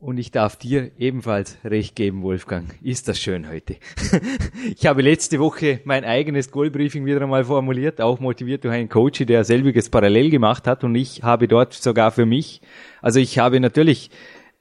Und 0.00 0.18
ich 0.18 0.30
darf 0.30 0.56
dir 0.56 0.90
ebenfalls 0.98 1.56
recht 1.64 1.96
geben, 1.96 2.22
Wolfgang. 2.22 2.74
Ist 2.82 3.08
das 3.08 3.18
schön 3.18 3.48
heute. 3.48 3.76
ich 4.76 4.86
habe 4.86 5.00
letzte 5.00 5.38
Woche 5.38 5.80
mein 5.84 6.04
eigenes 6.04 6.50
Goalbriefing 6.50 7.06
wieder 7.06 7.22
einmal 7.22 7.44
formuliert, 7.44 8.00
auch 8.00 8.20
motiviert 8.20 8.64
durch 8.64 8.74
einen 8.74 8.90
Coach, 8.90 9.24
der 9.24 9.44
selbiges 9.44 9.88
parallel 9.88 10.30
gemacht 10.30 10.66
hat 10.66 10.84
und 10.84 10.94
ich 10.94 11.22
habe 11.22 11.48
dort 11.48 11.72
sogar 11.72 12.10
für 12.12 12.26
mich, 12.26 12.60
also 13.00 13.20
ich 13.20 13.38
habe 13.38 13.58
natürlich 13.58 14.10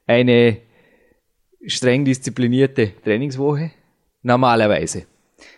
eine 0.08 0.58
streng 1.68 2.06
disziplinierte 2.06 2.94
Trainingswoche, 3.04 3.72
normalerweise. 4.22 5.06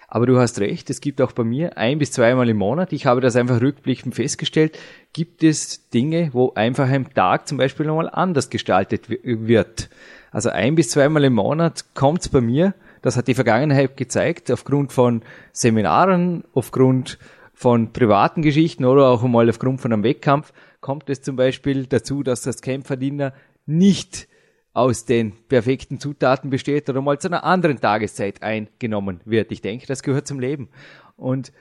Aber 0.08 0.26
du 0.26 0.39
hast 0.39 0.60
recht, 0.62 0.89
es 0.89 1.02
gibt 1.02 1.22
auch 1.22 1.34
bei 1.34 1.43
mir 1.43 1.78
ein 1.78 2.00
bis 2.00 2.13
zweimal 2.13 2.48
im 2.48 2.58
Monat, 2.58 2.93
ich 2.93 3.06
habe 3.06 3.20
das 3.20 3.36
einfach 3.36 3.60
rückblickend 3.60 4.15
festgestellt, 4.15 4.80
gibt 5.12 5.43
es 5.43 5.89
Dinge, 5.89 6.30
wo 6.32 6.54
einfach 6.56 6.89
ein 6.89 7.13
Tag 7.13 7.48
zum 7.48 7.58
Beispiel 7.58 7.86
nochmal 7.86 8.10
anders 8.10 8.50
gestaltet 8.50 9.10
wird. 9.10 9.89
Also 10.32 10.50
ein 10.50 10.76
bis 10.76 10.91
zweimal 10.91 11.26
im 11.26 11.34
Monat 11.34 11.93
kommt 11.93 12.22
es 12.22 12.30
bei 12.30 12.39
mir, 12.39 12.74
das 13.02 13.17
hat 13.17 13.28
die 13.28 13.34
Vergangenheit 13.34 13.98
gezeigt, 13.98 14.50
aufgrund 14.50 14.93
von 14.93 15.24
Seminaren, 15.52 16.46
aufgrund 16.54 17.20
von 17.54 17.91
privaten 17.91 18.41
Geschichten 18.43 18.86
oder 18.86 19.08
auch 19.10 19.24
einmal 19.24 19.50
aufgrund 19.50 19.82
von 19.82 19.91
einem 19.91 20.04
Wettkampf, 20.04 20.54
kommt 20.80 21.10
es 21.10 21.22
zum 21.22 21.36
Beispiel 21.36 21.86
dazu, 21.86 22.24
dass 22.24 22.43
das 22.43 22.62
Kämpferdiener 22.62 23.34
nicht 23.65 24.30
aus 24.78 25.06
den 25.06 25.34
perfekten 25.48 26.00
Zutaten 26.00 26.52
besteht 26.52 26.88
oder 26.88 27.02
mal 27.02 27.18
zu 27.18 27.28
einer 27.28 27.44
anderen 27.44 27.82
Tageszeit 27.82 28.44
eingenommen 28.44 29.22
wird. 29.26 29.52
Ich 29.52 29.62
denke, 29.62 29.88
das 29.88 30.04
gehört 30.04 30.28
zum 30.28 30.40
Leben. 30.40 30.70
Und 31.16 31.52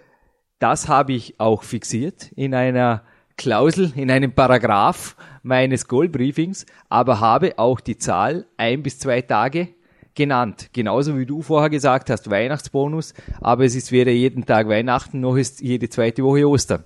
das 0.58 0.88
habe 0.88 1.14
ich 1.14 1.40
auch 1.40 1.62
fixiert 1.62 2.30
in 2.36 2.54
einer 2.54 3.02
Klausel, 3.38 3.92
in 3.96 4.10
einem 4.10 4.32
Paragraph 4.32 5.16
meines 5.42 5.88
Goalbriefings, 5.88 6.66
aber 6.90 7.20
habe 7.20 7.58
auch 7.58 7.80
die 7.80 7.96
Zahl 7.96 8.46
ein 8.58 8.82
bis 8.82 8.98
zwei 8.98 9.22
Tage 9.22 9.68
genannt. 10.14 10.70
Genauso 10.74 11.18
wie 11.18 11.26
du 11.26 11.40
vorher 11.40 11.70
gesagt 11.70 12.10
hast, 12.10 12.30
Weihnachtsbonus, 12.30 13.14
aber 13.40 13.64
es 13.64 13.74
ist 13.74 13.92
weder 13.92 14.12
jeden 14.12 14.44
Tag 14.44 14.68
Weihnachten 14.68 15.20
noch 15.20 15.36
ist 15.36 15.62
jede 15.62 15.88
zweite 15.88 16.22
Woche 16.22 16.48
Ostern. 16.48 16.84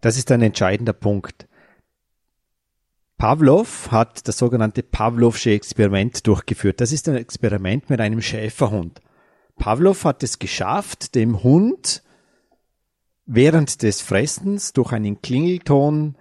Das 0.00 0.16
ist 0.16 0.30
ein 0.32 0.42
entscheidender 0.42 0.92
Punkt. 0.92 1.47
Pavlov 3.18 3.90
hat 3.90 4.28
das 4.28 4.38
sogenannte 4.38 4.84
Pavlovsche 4.84 5.50
Experiment 5.50 6.24
durchgeführt. 6.24 6.80
Das 6.80 6.92
ist 6.92 7.08
ein 7.08 7.16
Experiment 7.16 7.90
mit 7.90 8.00
einem 8.00 8.22
Schäferhund. 8.22 9.00
Pavlov 9.56 10.04
hat 10.04 10.22
es 10.22 10.38
geschafft, 10.38 11.16
dem 11.16 11.42
Hund 11.42 12.04
während 13.26 13.82
des 13.82 14.02
Fressens 14.02 14.72
durch 14.72 14.92
einen 14.92 15.20
Klingelton 15.20 16.16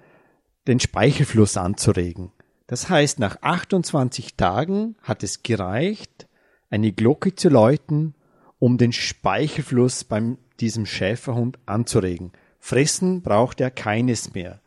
den 0.68 0.80
Speichelfluss 0.80 1.56
anzuregen. 1.56 2.32
Das 2.66 2.90
heißt, 2.90 3.20
nach 3.20 3.44
28 3.44 4.36
Tagen 4.36 4.96
hat 5.04 5.22
es 5.22 5.44
gereicht, 5.44 6.28
eine 6.72 6.92
Glocke 6.92 7.36
zu 7.36 7.50
läuten, 7.50 8.16
um 8.58 8.80
den 8.80 8.92
Speichelfluss 8.92 10.04
beim 10.04 10.40
diesem 10.60 10.88
Schäferhund 10.88 11.60
anzuregen. 11.68 12.32
Fressen 12.60 13.22
braucht 13.22 13.62
er 13.62 13.70
keines 13.70 14.34
mehr. 14.34 14.62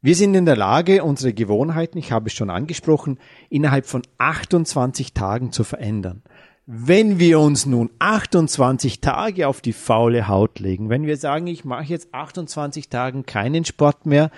Wir 0.00 0.14
sind 0.14 0.36
in 0.36 0.46
der 0.46 0.54
Lage, 0.54 1.02
unsere 1.02 1.34
Gewohnheiten, 1.34 1.98
ich 1.98 2.12
habe 2.12 2.28
es 2.28 2.32
schon 2.32 2.50
angesprochen, 2.50 3.18
innerhalb 3.50 3.84
von 3.84 4.02
28 4.18 5.12
Tagen 5.12 5.50
zu 5.50 5.64
verändern. 5.64 6.22
Wenn 6.66 7.18
wir 7.18 7.40
uns 7.40 7.66
nun 7.66 7.90
28 7.98 9.00
Tage 9.00 9.48
auf 9.48 9.60
die 9.60 9.72
faule 9.72 10.28
Haut 10.28 10.60
legen, 10.60 10.88
wenn 10.88 11.04
wir 11.04 11.16
sagen, 11.16 11.48
ich 11.48 11.64
mache 11.64 11.82
jetzt 11.86 12.14
28 12.14 12.88
Tagen 12.88 13.26
keinen 13.26 13.64
Sport 13.64 14.06
mehr, 14.06 14.30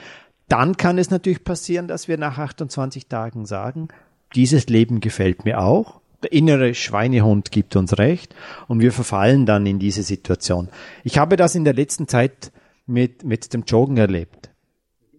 dann 0.49 0.79
kann 0.79 0.97
es 0.97 1.11
natürlich 1.11 1.45
passieren, 1.45 1.89
dass 1.89 2.09
wir 2.09 2.17
nach 2.17 2.39
28 2.39 3.09
Tagen 3.09 3.45
sagen, 3.45 3.89
dieses 4.35 4.67
Leben 4.69 5.01
gefällt 5.01 5.45
mir 5.45 5.61
auch, 5.61 6.01
der 6.23 6.33
innere 6.33 6.73
Schweinehund 6.73 7.51
gibt 7.51 7.77
uns 7.77 7.99
recht 7.99 8.35
und 8.67 8.81
wir 8.81 8.93
verfallen 8.93 9.45
dann 9.45 9.67
in 9.67 9.79
diese 9.79 10.05
Situation. 10.05 10.71
Ich 11.05 11.19
habe 11.19 11.37
das 11.37 11.55
in 11.55 11.65
der 11.65 11.75
letzten 11.75 12.09
Zeit 12.09 12.51
mit, 12.87 13.25
mit 13.25 13.53
dem 13.53 13.65
Joggen 13.65 13.99
erlebt 13.99 14.51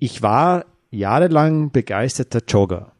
ich 0.01 0.23
war 0.23 0.65
jahrelang 0.89 1.69
begeisterter 1.69 2.41
Jogger. 2.47 2.91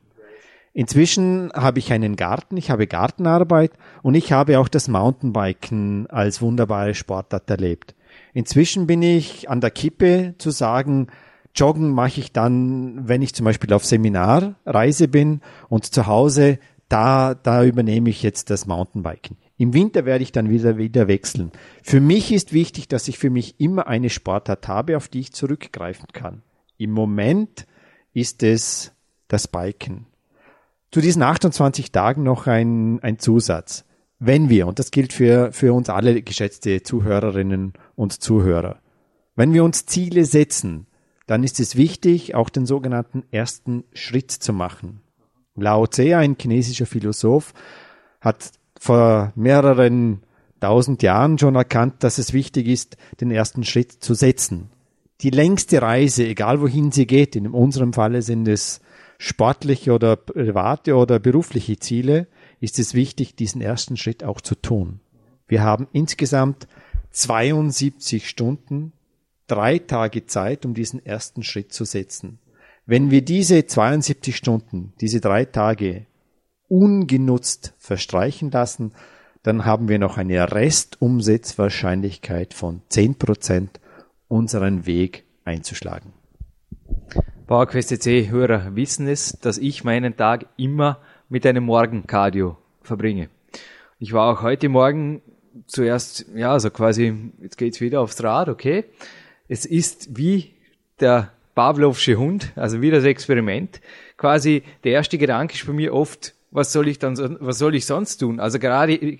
Inzwischen 0.72 1.52
habe 1.52 1.80
ich 1.80 1.92
einen 1.92 2.16
Garten, 2.16 2.58
ich 2.58 2.70
habe 2.70 2.86
Gartenarbeit 2.86 3.72
und 4.04 4.14
ich 4.14 4.32
habe 4.32 4.60
auch 4.60 4.68
das 4.68 4.88
Mountainbiken 4.88 6.08
als 6.12 6.44
wunderbare 6.44 6.94
Sportart 6.94 7.50
erlebt. 7.50 7.96
Inzwischen 8.36 8.86
bin 8.86 9.02
ich 9.02 9.50
an 9.50 9.62
der 9.62 9.72
Kippe 9.72 10.36
zu 10.38 10.52
sagen, 10.52 11.08
Joggen 11.56 11.90
mache 11.90 12.20
ich 12.20 12.32
dann, 12.34 13.08
wenn 13.08 13.24
ich 13.24 13.34
zum 13.34 13.46
Beispiel 13.46 13.74
auf 13.74 13.84
Seminarreise 13.84 15.08
bin 15.08 15.42
und 15.70 15.86
zu 15.86 16.06
Hause, 16.06 16.60
da, 16.88 17.34
da 17.34 17.64
übernehme 17.64 18.12
ich 18.12 18.22
jetzt 18.22 18.52
das 18.52 18.68
Mountainbiken. 18.68 19.38
Im 19.58 19.74
Winter 19.74 20.06
werde 20.06 20.24
ich 20.24 20.32
dann 20.32 20.52
wieder, 20.52 20.78
wieder 20.78 21.08
wechseln. 21.08 21.52
Für 21.82 22.00
mich 22.00 22.32
ist 22.32 22.54
wichtig, 22.54 22.90
dass 22.90 23.08
ich 23.08 23.18
für 23.18 23.32
mich 23.32 23.60
immer 23.60 23.88
eine 23.88 24.12
Sportart 24.12 24.68
habe, 24.68 24.98
auf 24.98 25.08
die 25.08 25.22
ich 25.22 25.34
zurückgreifen 25.34 26.08
kann. 26.14 26.44
Im 26.82 26.94
Moment 26.94 27.68
ist 28.12 28.42
es 28.42 28.92
das 29.28 29.48
Biken. 29.48 30.08
Zu 30.90 31.00
diesen 31.00 31.22
28 31.22 31.92
Tagen 31.92 32.24
noch 32.24 32.48
ein, 32.48 33.00
ein 33.04 33.20
Zusatz. 33.20 33.86
Wenn 34.18 34.50
wir, 34.50 34.66
und 34.66 34.80
das 34.80 34.90
gilt 34.90 35.14
für, 35.14 35.52
für 35.52 35.74
uns 35.74 35.90
alle 35.90 36.24
geschätzte 36.24 36.82
Zuhörerinnen 36.82 37.74
und 37.94 38.14
Zuhörer, 38.14 38.80
wenn 39.36 39.54
wir 39.54 39.64
uns 39.64 39.86
Ziele 39.86 40.26
setzen, 40.26 40.88
dann 41.28 41.44
ist 41.44 41.60
es 41.60 41.76
wichtig, 41.76 42.34
auch 42.34 42.50
den 42.50 42.66
sogenannten 42.66 43.26
ersten 43.30 43.84
Schritt 43.94 44.32
zu 44.32 44.52
machen. 44.52 45.02
Lao 45.54 45.86
Tse, 45.86 46.18
ein 46.18 46.36
chinesischer 46.42 46.88
Philosoph, 46.88 47.54
hat 48.22 48.54
vor 48.80 49.34
mehreren 49.36 50.24
tausend 50.60 51.04
Jahren 51.04 51.38
schon 51.38 51.54
erkannt, 51.54 52.04
dass 52.04 52.18
es 52.18 52.34
wichtig 52.34 52.66
ist, 52.66 52.98
den 53.20 53.30
ersten 53.30 53.64
Schritt 53.64 53.92
zu 53.92 54.16
setzen. 54.16 54.71
Die 55.22 55.30
längste 55.30 55.82
Reise, 55.82 56.26
egal 56.26 56.62
wohin 56.62 56.92
sie 56.92 57.06
geht, 57.06 57.36
in 57.36 57.48
unserem 57.48 57.94
Falle 57.94 58.24
sind 58.24 58.48
es 58.48 58.82
sportliche 59.20 59.94
oder 59.94 60.16
private 60.16 60.96
oder 60.96 61.20
berufliche 61.20 61.78
Ziele, 61.78 62.28
ist 62.60 62.80
es 62.80 62.96
wichtig, 62.96 63.36
diesen 63.36 63.62
ersten 63.62 63.98
Schritt 63.98 64.24
auch 64.24 64.42
zu 64.42 64.56
tun. 64.56 65.00
Wir 65.48 65.62
haben 65.62 65.88
insgesamt 65.94 66.68
72 67.12 68.28
Stunden, 68.28 68.94
drei 69.46 69.78
Tage 69.78 70.26
Zeit, 70.26 70.66
um 70.66 70.74
diesen 70.74 71.06
ersten 71.06 71.44
Schritt 71.44 71.72
zu 71.72 71.86
setzen. 71.86 72.40
Wenn 72.88 73.12
wir 73.12 73.22
diese 73.22 73.68
72 73.68 74.36
Stunden, 74.36 74.94
diese 75.02 75.22
drei 75.22 75.46
Tage 75.46 76.08
ungenutzt 76.68 77.76
verstreichen 77.78 78.50
lassen, 78.50 78.94
dann 79.44 79.66
haben 79.66 79.88
wir 79.88 80.00
noch 80.00 80.18
eine 80.18 80.52
Restumsatzwahrscheinlichkeit 80.52 82.56
von 82.56 82.82
10%, 82.90 83.81
unseren 84.32 84.86
Weg 84.86 85.26
einzuschlagen. 85.44 86.14
PowerQuest 87.48 87.90
CC-Hörer 87.90 88.76
wissen 88.76 89.08
es, 89.08 89.34
dass 89.40 89.58
ich 89.58 89.84
meinen 89.84 90.16
Tag 90.16 90.46
immer 90.56 91.00
mit 91.28 91.46
einem 91.46 91.66
Morgencardio 91.66 92.58
verbringe. 92.82 93.30
Ich 94.00 94.14
war 94.14 94.32
auch 94.32 94.42
heute 94.42 94.70
Morgen 94.70 95.22
zuerst, 95.68 96.26
ja, 96.34 96.54
also 96.54 96.70
quasi, 96.70 97.14
jetzt 97.42 97.58
geht's 97.58 97.82
wieder 97.82 98.00
aufs 98.00 98.24
Rad, 98.24 98.48
okay. 98.48 98.86
Es 99.50 99.66
ist 99.66 100.18
wie 100.18 100.54
der 101.02 101.34
Pavlovsche 101.54 102.16
Hund, 102.16 102.54
also 102.56 102.82
wie 102.82 102.90
das 102.90 103.04
Experiment. 103.04 103.82
Quasi 104.16 104.64
der 104.86 104.94
erste 104.94 105.18
Gedanke 105.18 105.56
ist 105.56 105.68
bei 105.68 105.74
mir 105.74 105.94
oft, 105.94 106.34
was 106.52 106.74
soll 106.74 106.90
ich 106.90 107.00
dann, 107.00 107.38
was 107.40 107.58
soll 107.58 107.76
ich 107.76 107.86
sonst 107.86 108.18
tun? 108.18 108.40
Also 108.40 108.60
gerade, 108.60 109.18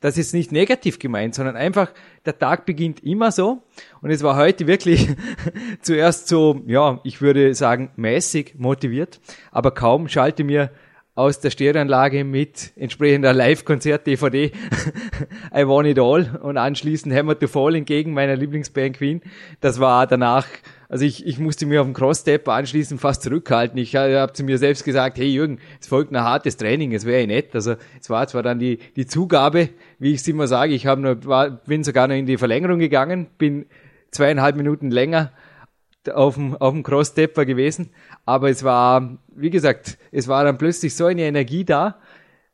das 0.00 0.18
ist 0.18 0.34
nicht 0.34 0.50
negativ 0.50 0.98
gemeint, 0.98 1.34
sondern 1.34 1.56
einfach, 1.56 1.92
der 2.26 2.38
Tag 2.38 2.66
beginnt 2.66 3.02
immer 3.04 3.30
so. 3.30 3.62
Und 4.02 4.10
es 4.10 4.22
war 4.22 4.36
heute 4.36 4.66
wirklich 4.66 5.08
zuerst 5.80 6.28
so, 6.28 6.60
ja, 6.66 7.00
ich 7.04 7.20
würde 7.20 7.54
sagen, 7.54 7.90
mäßig 7.96 8.56
motiviert, 8.58 9.20
aber 9.52 9.70
kaum 9.70 10.08
schalte 10.08 10.42
mir 10.42 10.70
aus 11.14 11.40
der 11.40 11.50
Stereoanlage 11.50 12.24
mit 12.24 12.72
entsprechender 12.76 13.32
Live-Konzert-DVD 13.32 14.50
I 15.56 15.66
Want 15.66 15.86
It 15.86 15.98
All 15.98 16.40
und 16.42 16.56
anschließend 16.56 17.14
Hammer 17.14 17.38
to 17.38 17.46
Fall 17.46 17.76
entgegen 17.76 18.14
meiner 18.14 18.34
Lieblingsband 18.34 18.96
Queen. 18.96 19.20
Das 19.60 19.78
war 19.78 20.06
danach 20.06 20.46
also 20.94 21.06
ich, 21.06 21.26
ich 21.26 21.40
musste 21.40 21.66
mir 21.66 21.80
auf 21.80 21.88
dem 21.88 21.92
Cross-Step 21.92 22.48
anschließend 22.48 23.00
fast 23.00 23.22
zurückhalten. 23.22 23.76
Ich 23.78 23.96
habe 23.96 24.32
zu 24.32 24.44
mir 24.44 24.58
selbst 24.58 24.84
gesagt, 24.84 25.18
hey 25.18 25.26
Jürgen, 25.26 25.58
es 25.80 25.88
folgt 25.88 26.12
ein 26.12 26.22
hartes 26.22 26.56
Training, 26.56 26.92
es 26.92 27.04
wäre 27.04 27.22
ja 27.22 27.26
nett. 27.26 27.52
Also 27.52 27.74
es 28.00 28.10
war 28.10 28.28
zwar 28.28 28.44
dann 28.44 28.60
die, 28.60 28.78
die 28.94 29.04
Zugabe, 29.04 29.70
wie 29.98 30.12
ich 30.12 30.20
es 30.20 30.28
immer 30.28 30.46
sage, 30.46 30.72
ich 30.72 30.86
hab 30.86 31.00
nur, 31.00 31.24
war, 31.24 31.50
bin 31.50 31.82
sogar 31.82 32.06
noch 32.06 32.14
in 32.14 32.26
die 32.26 32.36
Verlängerung 32.36 32.78
gegangen, 32.78 33.26
bin 33.38 33.66
zweieinhalb 34.12 34.54
Minuten 34.54 34.92
länger 34.92 35.32
auf 36.08 36.34
dem, 36.34 36.56
auf 36.56 36.72
dem 36.72 36.82
Cross-Stepper 36.82 37.44
gewesen. 37.44 37.90
Aber 38.24 38.50
es 38.50 38.62
war, 38.64 39.18
wie 39.34 39.50
gesagt, 39.50 39.98
es 40.12 40.28
war 40.28 40.44
dann 40.44 40.58
plötzlich 40.58 40.94
so 40.94 41.06
eine 41.06 41.22
Energie 41.22 41.64
da. 41.64 41.98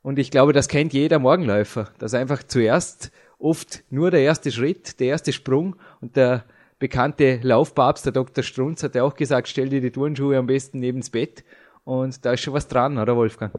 Und 0.01 0.19
ich 0.19 0.31
glaube, 0.31 0.53
das 0.53 0.67
kennt 0.67 0.93
jeder 0.93 1.19
Morgenläufer, 1.19 1.89
dass 1.99 2.13
einfach 2.13 2.43
zuerst 2.43 3.11
oft 3.37 3.83
nur 3.89 4.11
der 4.11 4.21
erste 4.21 4.51
Schritt, 4.51 4.99
der 4.99 5.07
erste 5.07 5.33
Sprung 5.33 5.75
und 5.99 6.15
der 6.15 6.45
bekannte 6.79 7.39
Laufpapst, 7.43 8.05
der 8.05 8.13
Dr. 8.13 8.43
Strunz, 8.43 8.81
hat 8.83 8.95
ja 8.95 9.03
auch 9.03 9.13
gesagt, 9.13 9.47
stell 9.47 9.69
dir 9.69 9.81
die 9.81 9.91
Turnschuhe 9.91 10.37
am 10.37 10.47
besten 10.47 10.79
neben's 10.79 11.11
Bett. 11.11 11.43
Und 11.83 12.25
da 12.25 12.33
ist 12.33 12.41
schon 12.41 12.53
was 12.53 12.67
dran, 12.67 12.97
oder 12.97 13.15
Wolfgang? 13.15 13.53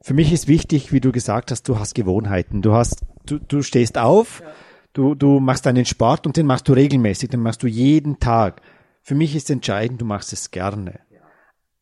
Für 0.00 0.14
mich 0.14 0.32
ist 0.32 0.48
wichtig, 0.48 0.92
wie 0.92 1.00
du 1.00 1.12
gesagt 1.12 1.50
hast, 1.50 1.68
du 1.68 1.78
hast 1.78 1.94
Gewohnheiten. 1.94 2.62
Du 2.62 2.72
hast, 2.72 3.04
du, 3.26 3.38
du 3.38 3.62
stehst 3.62 3.98
auf, 3.98 4.40
ja. 4.40 4.52
Du, 4.96 5.14
du 5.14 5.40
machst 5.40 5.66
deinen 5.66 5.84
Sport 5.84 6.26
und 6.26 6.36
den 6.36 6.46
machst 6.46 6.68
du 6.68 6.72
regelmäßig, 6.72 7.28
den 7.30 7.40
machst 7.40 7.62
du 7.62 7.66
jeden 7.66 8.18
Tag. 8.18 8.62
Für 9.02 9.14
mich 9.14 9.36
ist 9.36 9.50
entscheidend, 9.50 10.00
du 10.00 10.04
machst 10.04 10.32
es 10.32 10.50
gerne. 10.50 11.00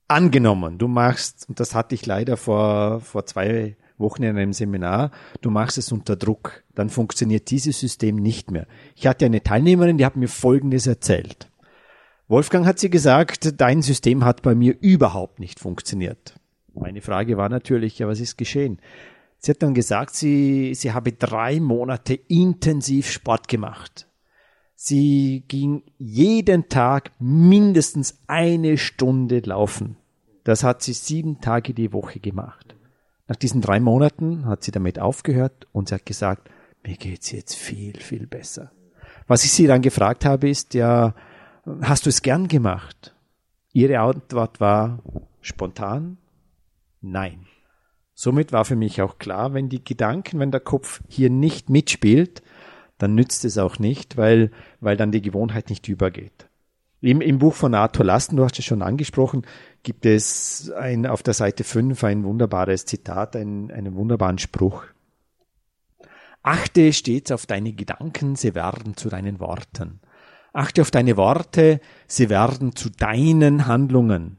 Angenommen, 0.06 0.76
du 0.76 0.86
machst, 0.86 1.48
und 1.48 1.60
das 1.60 1.74
hatte 1.74 1.94
ich 1.94 2.04
leider 2.04 2.36
vor, 2.36 3.00
vor 3.00 3.24
zwei 3.24 3.76
Wochen 3.96 4.22
in 4.22 4.36
einem 4.36 4.52
Seminar, 4.52 5.12
du 5.40 5.50
machst 5.50 5.78
es 5.78 5.92
unter 5.92 6.16
Druck, 6.16 6.62
dann 6.74 6.90
funktioniert 6.90 7.50
dieses 7.50 7.80
System 7.80 8.16
nicht 8.16 8.50
mehr. 8.50 8.66
Ich 8.96 9.06
hatte 9.06 9.24
eine 9.24 9.42
Teilnehmerin, 9.42 9.96
die 9.96 10.04
hat 10.04 10.16
mir 10.16 10.28
Folgendes 10.28 10.86
erzählt. 10.86 11.48
Wolfgang 12.28 12.66
hat 12.66 12.78
sie 12.78 12.90
gesagt, 12.90 13.60
dein 13.60 13.80
System 13.82 14.24
hat 14.24 14.42
bei 14.42 14.54
mir 14.54 14.76
überhaupt 14.80 15.38
nicht 15.38 15.60
funktioniert. 15.60 16.34
Meine 16.74 17.00
Frage 17.00 17.36
war 17.36 17.48
natürlich, 17.48 17.98
ja, 17.98 18.08
was 18.08 18.20
ist 18.20 18.36
geschehen? 18.36 18.80
Sie 19.44 19.50
hat 19.50 19.62
dann 19.62 19.74
gesagt, 19.74 20.14
sie, 20.14 20.74
sie 20.74 20.94
habe 20.94 21.12
drei 21.12 21.60
Monate 21.60 22.14
intensiv 22.14 23.10
Sport 23.10 23.46
gemacht. 23.46 24.08
Sie 24.74 25.44
ging 25.48 25.82
jeden 25.98 26.70
Tag 26.70 27.10
mindestens 27.18 28.22
eine 28.26 28.78
Stunde 28.78 29.40
laufen. 29.40 29.98
Das 30.44 30.64
hat 30.64 30.80
sie 30.80 30.94
sieben 30.94 31.42
Tage 31.42 31.74
die 31.74 31.92
Woche 31.92 32.20
gemacht. 32.20 32.74
Nach 33.28 33.36
diesen 33.36 33.60
drei 33.60 33.80
Monaten 33.80 34.46
hat 34.46 34.64
sie 34.64 34.70
damit 34.70 34.98
aufgehört 34.98 35.66
und 35.72 35.90
sie 35.90 35.96
hat 35.96 36.06
gesagt, 36.06 36.48
mir 36.82 36.96
geht's 36.96 37.30
jetzt 37.30 37.54
viel, 37.54 38.00
viel 38.00 38.26
besser. 38.26 38.72
Was 39.26 39.44
ich 39.44 39.52
sie 39.52 39.66
dann 39.66 39.82
gefragt 39.82 40.24
habe, 40.24 40.48
ist 40.48 40.72
ja, 40.72 41.14
hast 41.82 42.06
du 42.06 42.08
es 42.08 42.22
gern 42.22 42.48
gemacht? 42.48 43.14
Ihre 43.74 43.98
Antwort 43.98 44.58
war 44.58 45.02
spontan, 45.42 46.16
nein. 47.02 47.46
Somit 48.14 48.52
war 48.52 48.64
für 48.64 48.76
mich 48.76 49.02
auch 49.02 49.18
klar, 49.18 49.54
wenn 49.54 49.68
die 49.68 49.84
Gedanken, 49.84 50.38
wenn 50.38 50.52
der 50.52 50.60
Kopf 50.60 51.02
hier 51.08 51.30
nicht 51.30 51.68
mitspielt, 51.68 52.42
dann 52.98 53.14
nützt 53.14 53.44
es 53.44 53.58
auch 53.58 53.78
nicht, 53.78 54.16
weil, 54.16 54.50
weil 54.80 54.96
dann 54.96 55.10
die 55.10 55.22
Gewohnheit 55.22 55.68
nicht 55.68 55.88
übergeht. 55.88 56.48
Im, 57.00 57.20
Im 57.20 57.38
Buch 57.38 57.54
von 57.54 57.74
Arthur 57.74 58.06
Lasten, 58.06 58.36
du 58.36 58.44
hast 58.44 58.58
es 58.58 58.64
schon 58.64 58.80
angesprochen, 58.80 59.42
gibt 59.82 60.06
es 60.06 60.70
ein, 60.70 61.06
auf 61.06 61.22
der 61.22 61.34
Seite 61.34 61.64
5 61.64 62.02
ein 62.04 62.24
wunderbares 62.24 62.86
Zitat, 62.86 63.36
ein, 63.36 63.70
einen 63.70 63.94
wunderbaren 63.94 64.38
Spruch. 64.38 64.84
Achte 66.42 66.92
stets 66.92 67.32
auf 67.32 67.46
deine 67.46 67.72
Gedanken, 67.72 68.36
sie 68.36 68.54
werden 68.54 68.96
zu 68.96 69.08
deinen 69.08 69.40
Worten. 69.40 70.00
Achte 70.52 70.82
auf 70.82 70.90
deine 70.90 71.16
Worte, 71.16 71.80
sie 72.06 72.30
werden 72.30 72.76
zu 72.76 72.90
deinen 72.90 73.66
Handlungen. 73.66 74.38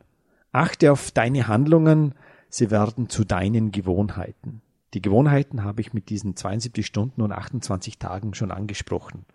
Achte 0.51 0.91
auf 0.91 1.11
deine 1.11 1.47
Handlungen, 1.47 2.15
sie 2.49 2.71
werden 2.71 3.10
zu 3.10 3.23
deinen 3.23 3.71
Gewohnheiten. 3.71 4.62
Die 4.93 5.01
Gewohnheiten 5.01 5.63
habe 5.63 5.81
ich 5.81 5.93
mit 5.93 6.10
diesen 6.10 6.36
72 6.36 6.86
Stunden 6.86 7.21
und 7.21 7.31
28 7.31 7.99
Tagen 7.99 8.34
schon 8.34 8.51
angesprochen. 8.51 9.25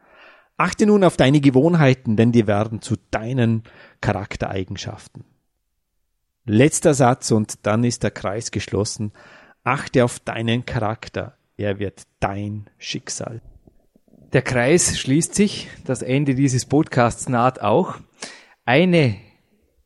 Achte 0.56 0.86
nun 0.86 1.04
auf 1.04 1.16
deine 1.16 1.40
Gewohnheiten, 1.40 2.16
denn 2.16 2.32
die 2.32 2.46
werden 2.46 2.82
zu 2.82 2.96
deinen 3.10 3.62
Charaktereigenschaften. 4.00 5.24
Letzter 6.44 6.94
Satz 6.94 7.30
und 7.30 7.66
dann 7.66 7.84
ist 7.84 8.02
der 8.02 8.10
Kreis 8.10 8.50
geschlossen. 8.50 9.12
Achte 9.64 10.04
auf 10.04 10.18
deinen 10.20 10.64
Charakter. 10.66 11.36
Er 11.56 11.78
wird 11.78 12.02
dein 12.20 12.68
Schicksal. 12.78 13.42
Der 14.32 14.42
Kreis 14.42 14.98
schließt 14.98 15.34
sich. 15.34 15.68
Das 15.84 16.02
Ende 16.02 16.34
dieses 16.34 16.64
Podcasts 16.64 17.28
naht 17.28 17.60
auch. 17.60 17.96
Eine 18.64 19.16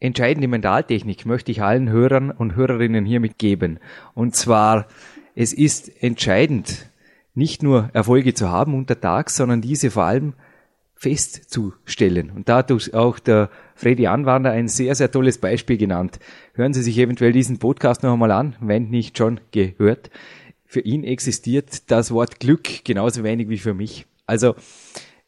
entscheidende 0.04 0.48
Mentaltechnik 0.48 1.24
möchte 1.24 1.50
ich 1.50 1.62
allen 1.62 1.88
Hörern 1.88 2.30
und 2.30 2.56
Hörerinnen 2.56 3.06
hiermit 3.06 3.38
geben. 3.38 3.78
Und 4.12 4.36
zwar, 4.36 4.86
es 5.34 5.52
ist 5.52 6.02
entscheidend, 6.02 6.90
nicht 7.34 7.62
nur 7.62 7.88
Erfolge 7.94 8.34
zu 8.34 8.50
haben 8.50 8.74
untertags, 8.74 9.36
sondern 9.36 9.62
diese 9.62 9.90
vor 9.90 10.04
allem 10.04 10.34
festzustellen. 10.94 12.30
Und 12.30 12.48
da 12.48 12.58
hat 12.58 12.94
auch 12.94 13.18
der 13.18 13.50
Freddy 13.74 14.06
Anwander 14.06 14.52
ein 14.52 14.68
sehr, 14.68 14.94
sehr 14.94 15.10
tolles 15.10 15.38
Beispiel 15.38 15.78
genannt. 15.78 16.18
Hören 16.52 16.74
Sie 16.74 16.82
sich 16.82 16.98
eventuell 16.98 17.32
diesen 17.32 17.58
Podcast 17.58 18.02
noch 18.02 18.12
einmal 18.12 18.30
an, 18.30 18.56
wenn 18.60 18.90
nicht 18.90 19.16
schon 19.16 19.40
gehört. 19.52 20.10
Für 20.66 20.80
ihn 20.80 21.02
existiert 21.02 21.90
das 21.90 22.10
Wort 22.10 22.40
Glück 22.40 22.84
genauso 22.84 23.24
wenig 23.24 23.48
wie 23.48 23.58
für 23.58 23.74
mich. 23.74 24.06
Also 24.26 24.54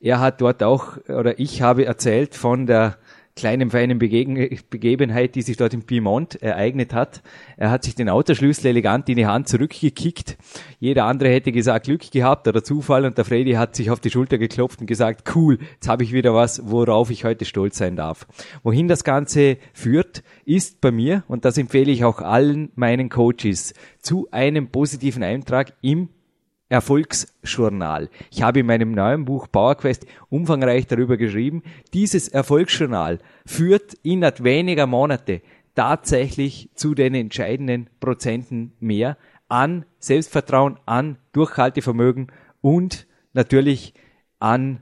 er 0.01 0.21
hat 0.21 0.41
dort 0.41 0.63
auch, 0.63 0.99
oder 1.09 1.39
ich 1.41 1.63
habe 1.63 1.87
erzählt 1.87 2.35
von 2.35 2.67
der 2.67 2.99
kleinen 3.37 3.71
feinen 3.71 3.99
Begebenheit, 3.99 5.35
die 5.35 5.43
sich 5.43 5.59
dort 5.59 5.75
im 5.75 5.83
Piemont 5.83 6.43
ereignet 6.43 6.95
hat. 6.95 7.23
Er 7.59 7.71
hat 7.71 7.85
sich 7.85 7.95
den 7.95 8.09
Autoschlüssel 8.09 8.69
elegant 8.69 9.09
in 9.11 9.17
die 9.17 9.27
Hand 9.27 9.47
zurückgekickt. 9.47 10.39
Jeder 10.81 11.05
andere 11.05 11.29
hätte 11.29 11.53
gesagt 11.53 11.85
Glück 11.85 12.11
gehabt 12.11 12.49
oder 12.49 12.65
Zufall 12.65 13.05
und 13.05 13.19
der 13.19 13.27
Freddy 13.27 13.53
hat 13.53 13.77
sich 13.77 13.91
auf 13.91 14.01
die 14.01 14.11
Schulter 14.11 14.39
geklopft 14.39 14.81
und 14.81 14.87
gesagt, 14.87 15.37
cool, 15.37 15.59
jetzt 15.75 15.87
habe 15.87 16.03
ich 16.03 16.13
wieder 16.13 16.35
was, 16.35 16.63
worauf 16.65 17.11
ich 17.11 17.25
heute 17.25 17.45
stolz 17.45 17.77
sein 17.77 17.95
darf. 17.95 18.27
Wohin 18.63 18.89
das 18.89 19.05
Ganze 19.05 19.59
führt, 19.75 20.23
ist 20.47 20.81
bei 20.81 20.91
mir, 20.91 21.23
und 21.29 21.45
das 21.45 21.59
empfehle 21.59 21.93
ich 21.93 22.05
auch 22.05 22.23
allen 22.23 22.71
meinen 22.75 23.11
Coaches, 23.11 23.75
zu 24.01 24.29
einem 24.31 24.69
positiven 24.69 25.23
Eintrag 25.23 25.75
im 25.83 26.09
Erfolgsjournal. 26.69 28.09
Ich 28.31 28.43
habe 28.43 28.61
in 28.61 28.67
meinem 28.67 28.93
neuen 28.93 29.25
Buch 29.25 29.47
PowerQuest 29.51 30.07
umfangreich 30.29 30.87
darüber 30.87 31.17
geschrieben. 31.17 31.63
Dieses 31.95 32.29
Erfolgsjournal 32.29 33.21
führt 33.45 33.95
innerhalb 34.03 34.43
weniger 34.43 34.87
Monate 34.87 35.43
tatsächlich 35.75 36.71
zu 36.75 36.95
den 36.95 37.15
entscheidenden 37.15 37.89
Prozenten 38.01 38.73
mehr, 38.81 39.17
an 39.49 39.85
Selbstvertrauen, 40.01 40.79
an 40.87 41.19
Durchhaltevermögen 41.33 42.33
und 42.61 43.07
natürlich 43.33 43.95
an 44.41 44.81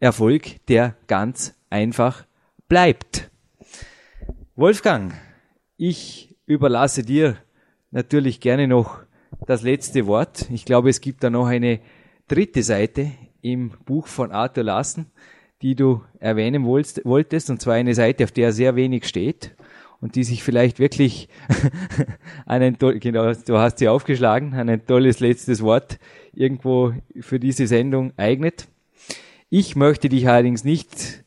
Erfolg, 0.00 0.64
der 0.68 0.96
ganz 1.06 1.54
einfach 1.68 2.24
bleibt. 2.68 3.30
Wolfgang, 4.54 5.12
ich 5.76 6.34
überlasse 6.46 7.02
dir 7.02 7.36
natürlich 7.90 8.40
gerne 8.40 8.68
noch 8.68 9.05
das 9.46 9.62
letzte 9.62 10.06
Wort. 10.06 10.48
Ich 10.50 10.64
glaube, 10.64 10.88
es 10.88 11.00
gibt 11.00 11.22
da 11.22 11.30
noch 11.30 11.46
eine 11.46 11.80
dritte 12.28 12.62
Seite 12.62 13.12
im 13.42 13.70
Buch 13.84 14.06
von 14.06 14.32
Arthur 14.32 14.64
Lassen, 14.64 15.06
die 15.62 15.74
du 15.74 16.02
erwähnen 16.18 16.64
wolltest, 16.64 17.50
und 17.50 17.60
zwar 17.60 17.74
eine 17.74 17.94
Seite, 17.94 18.24
auf 18.24 18.32
der 18.32 18.52
sehr 18.52 18.76
wenig 18.76 19.06
steht 19.06 19.54
und 20.00 20.14
die 20.16 20.24
sich 20.24 20.42
vielleicht 20.42 20.78
wirklich 20.78 21.28
an 22.46 22.62
ein 22.62 22.76
genau, 22.78 23.32
du 23.32 23.58
hast 23.58 23.78
sie 23.78 23.88
aufgeschlagen, 23.88 24.54
an 24.54 24.68
ein 24.68 24.86
tolles 24.86 25.20
letztes 25.20 25.62
Wort 25.62 25.98
irgendwo 26.34 26.92
für 27.20 27.38
diese 27.38 27.66
Sendung 27.66 28.12
eignet. 28.16 28.68
Ich 29.48 29.76
möchte 29.76 30.08
dich 30.08 30.28
allerdings 30.28 30.64
nicht 30.64 31.24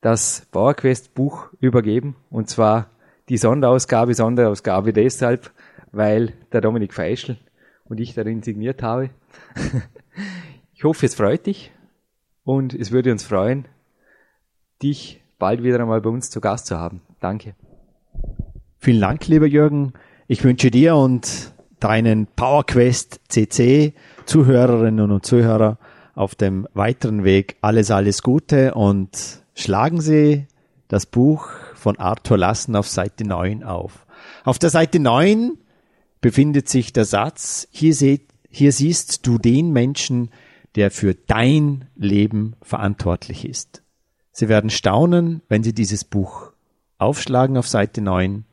das 0.00 0.46
PowerQuest 0.50 1.14
Buch 1.14 1.48
übergeben 1.60 2.16
und 2.30 2.48
zwar 2.48 2.90
die 3.28 3.38
Sonderausgabe, 3.38 4.14
Sonderausgabe 4.14 4.92
deshalb, 4.92 5.50
weil 5.92 6.34
der 6.52 6.60
Dominik 6.60 6.94
Feischl 6.94 7.38
und 7.84 7.98
ich 8.00 8.14
darin 8.14 8.42
signiert 8.42 8.82
habe. 8.82 9.10
ich 10.74 10.84
hoffe, 10.84 11.06
es 11.06 11.14
freut 11.14 11.46
dich 11.46 11.72
und 12.44 12.74
es 12.74 12.92
würde 12.92 13.12
uns 13.12 13.24
freuen, 13.24 13.66
dich 14.82 15.22
bald 15.38 15.62
wieder 15.62 15.80
einmal 15.80 16.00
bei 16.00 16.10
uns 16.10 16.30
zu 16.30 16.40
Gast 16.40 16.66
zu 16.66 16.78
haben. 16.78 17.02
Danke. 17.20 17.54
Vielen 18.78 19.00
Dank, 19.00 19.26
lieber 19.26 19.46
Jürgen. 19.46 19.94
Ich 20.28 20.44
wünsche 20.44 20.70
dir 20.70 20.96
und 20.96 21.52
deinen 21.80 22.26
PowerQuest 22.26 23.20
CC 23.28 23.94
Zuhörerinnen 24.26 25.10
und 25.10 25.24
Zuhörer 25.24 25.78
auf 26.14 26.34
dem 26.34 26.66
weiteren 26.74 27.24
Weg 27.24 27.56
alles, 27.60 27.90
alles 27.90 28.22
Gute 28.22 28.74
und 28.74 29.44
Schlagen 29.58 30.02
Sie 30.02 30.46
das 30.86 31.06
Buch 31.06 31.48
von 31.74 31.98
Arthur 31.98 32.36
Lassen 32.36 32.76
auf 32.76 32.86
Seite 32.88 33.26
9 33.26 33.64
auf. 33.64 34.06
Auf 34.44 34.58
der 34.58 34.68
Seite 34.68 35.00
9 35.00 35.56
befindet 36.20 36.68
sich 36.68 36.92
der 36.92 37.06
Satz, 37.06 37.66
hier, 37.70 37.94
seht, 37.94 38.28
hier 38.50 38.70
siehst 38.70 39.26
du 39.26 39.38
den 39.38 39.72
Menschen, 39.72 40.30
der 40.74 40.90
für 40.90 41.14
dein 41.14 41.86
Leben 41.96 42.54
verantwortlich 42.60 43.48
ist. 43.48 43.82
Sie 44.30 44.50
werden 44.50 44.68
staunen, 44.68 45.40
wenn 45.48 45.62
Sie 45.62 45.72
dieses 45.72 46.04
Buch 46.04 46.52
aufschlagen 46.98 47.56
auf 47.56 47.66
Seite 47.66 48.02
9. 48.02 48.44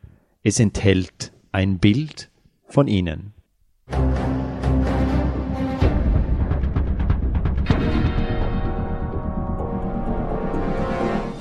Es 0.41 0.57
enthält 0.57 1.33
ein 1.51 1.79
Bild 1.79 2.29
von 2.65 2.87
Ihnen. 2.87 3.33